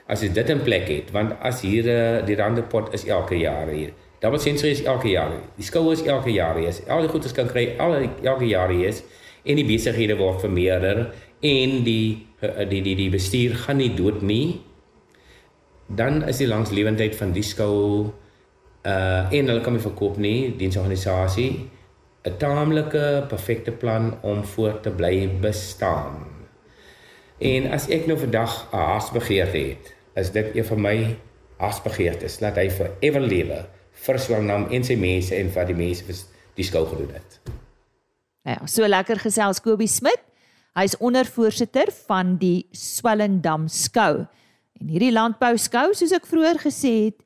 as 0.07 0.23
jy 0.23 0.31
dit 0.33 0.49
in 0.53 0.63
plek 0.63 0.87
het 0.91 1.13
want 1.15 1.35
as 1.45 1.61
hier 1.65 1.87
uh, 1.91 2.25
die 2.25 2.37
randepot 2.39 2.93
is 2.95 3.05
elke 3.05 3.39
jaar 3.39 3.69
hier 3.71 3.93
double 4.23 4.39
sensory 4.41 4.73
is 4.75 4.83
elke 4.83 5.11
jaar 5.11 5.33
die 5.57 5.65
skoue 5.67 5.93
is 5.93 6.03
elke 6.05 6.33
jaar 6.33 6.59
is 6.61 6.81
al 6.87 7.05
die 7.05 7.11
goedes 7.11 7.35
kan 7.37 7.49
kry 7.51 7.69
al 7.79 7.99
elke 8.01 8.47
jaar 8.47 8.73
is 8.73 9.03
en 9.47 9.59
die 9.59 9.67
besighede 9.67 10.17
word 10.19 10.41
vermeerder 10.43 11.07
en 11.41 11.81
die 11.87 12.27
uh, 12.41 12.63
die 12.69 12.81
die 12.85 12.95
die 12.99 13.11
bestuur 13.13 13.57
gaan 13.65 13.81
nie 13.83 13.93
dood 13.95 14.23
nie 14.23 14.61
dan 15.87 16.23
is 16.27 16.41
die 16.43 16.49
langslewendheid 16.49 17.15
van 17.15 17.35
die 17.35 17.45
skou 17.45 17.75
uh 18.87 19.33
en 19.35 19.49
hulle 19.51 19.63
kan 19.63 19.75
nie 19.75 19.83
verkoop 19.83 20.15
nie 20.23 20.53
diensorganisasie 20.59 21.51
'n 22.27 22.37
taamlike 22.37 23.25
perfekte 23.27 23.71
plan 23.71 24.17
om 24.21 24.43
voort 24.43 24.83
te 24.83 24.91
bly 24.91 25.29
bestaan. 25.41 26.25
En 27.39 27.69
as 27.71 27.87
ek 27.87 28.07
nou 28.07 28.17
vandag 28.17 28.67
'n 28.71 28.75
hartsbegeerte 28.77 29.57
het 29.57 29.96
is 30.17 30.31
dit 30.33 30.55
een 30.55 30.65
van 30.65 30.81
my 30.81 30.97
hartsbegeertes 31.61 32.39
dat 32.41 32.57
hy 32.57 32.67
vir 32.73 32.91
ewer 33.05 33.23
lewe 33.23 33.61
vir 34.05 34.19
Swellendam 34.21 34.67
en 34.73 34.85
sy 34.85 34.97
mense 34.99 35.35
en 35.35 35.49
vir 35.53 35.69
die 35.69 35.77
mense 35.77 36.05
vir 36.07 36.19
die 36.57 36.65
skou 36.65 36.83
gedoen 36.89 37.13
het. 37.17 37.39
Ja, 38.47 38.61
so 38.69 38.87
lekker 38.87 39.19
gesels 39.21 39.61
Kobie 39.61 39.89
Smit. 39.91 40.21
Hy's 40.77 40.95
ondervoorsitter 41.01 41.89
van 42.05 42.35
die 42.41 42.67
Swellendam 42.75 43.65
skou. 43.71 44.27
En 44.77 44.91
hierdie 44.93 45.13
landbou 45.13 45.55
skou, 45.57 45.89
soos 45.97 46.13
ek 46.13 46.29
vroeër 46.29 46.61
gesê 46.61 46.93
het, 47.07 47.23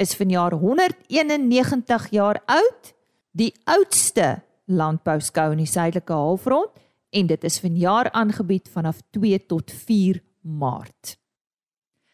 is 0.00 0.16
vanjaar 0.18 0.56
191 0.58 2.08
jaar 2.16 2.40
oud, 2.50 2.92
die 3.36 3.52
oudste 3.70 4.40
landbou 4.66 5.18
skou 5.22 5.50
in 5.54 5.62
die 5.62 5.70
suidelike 5.70 6.14
halfrond 6.14 6.72
en 7.14 7.30
dit 7.30 7.46
is 7.46 7.58
vanjaar 7.62 8.10
aangebied 8.16 8.70
vanaf 8.70 9.02
2 9.14 9.38
tot 9.50 9.70
4 9.70 10.22
Maart. 10.40 11.16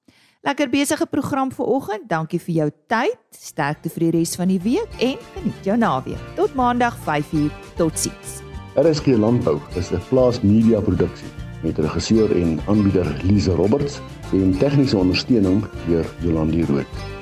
Lekker 0.45 0.69
besige 0.69 1.06
program 1.06 1.52
vir 1.52 1.65
oggend. 1.65 2.10
Dankie 2.10 2.39
vir 2.39 2.56
jou 2.56 2.71
tyd. 2.88 3.17
Sterkte 3.34 3.89
vir 3.89 4.00
die 4.00 4.12
res 4.19 4.36
van 4.38 4.48
die 4.48 4.62
week 4.62 4.89
en 5.02 5.17
geniet 5.34 5.65
jou 5.65 5.78
naweek. 5.78 6.21
Tot 6.36 6.54
maandag 6.54 6.98
5uur. 7.02 7.50
Totsiens. 7.76 8.41
RSG 8.76 9.17
Landbou 9.17 9.60
is 9.76 9.91
'n 9.91 10.02
plaasmedia 10.10 10.82
produksie 10.82 11.28
met 11.63 11.78
regisseur 11.78 12.41
en 12.41 12.60
aanbieder 12.67 13.06
Lize 13.24 13.52
Roberts 13.52 14.00
en 14.32 14.58
tegniese 14.58 14.98
ondersteuning 14.98 15.65
deur 15.88 16.06
Jolande 16.21 16.65
Rooi. 16.65 17.14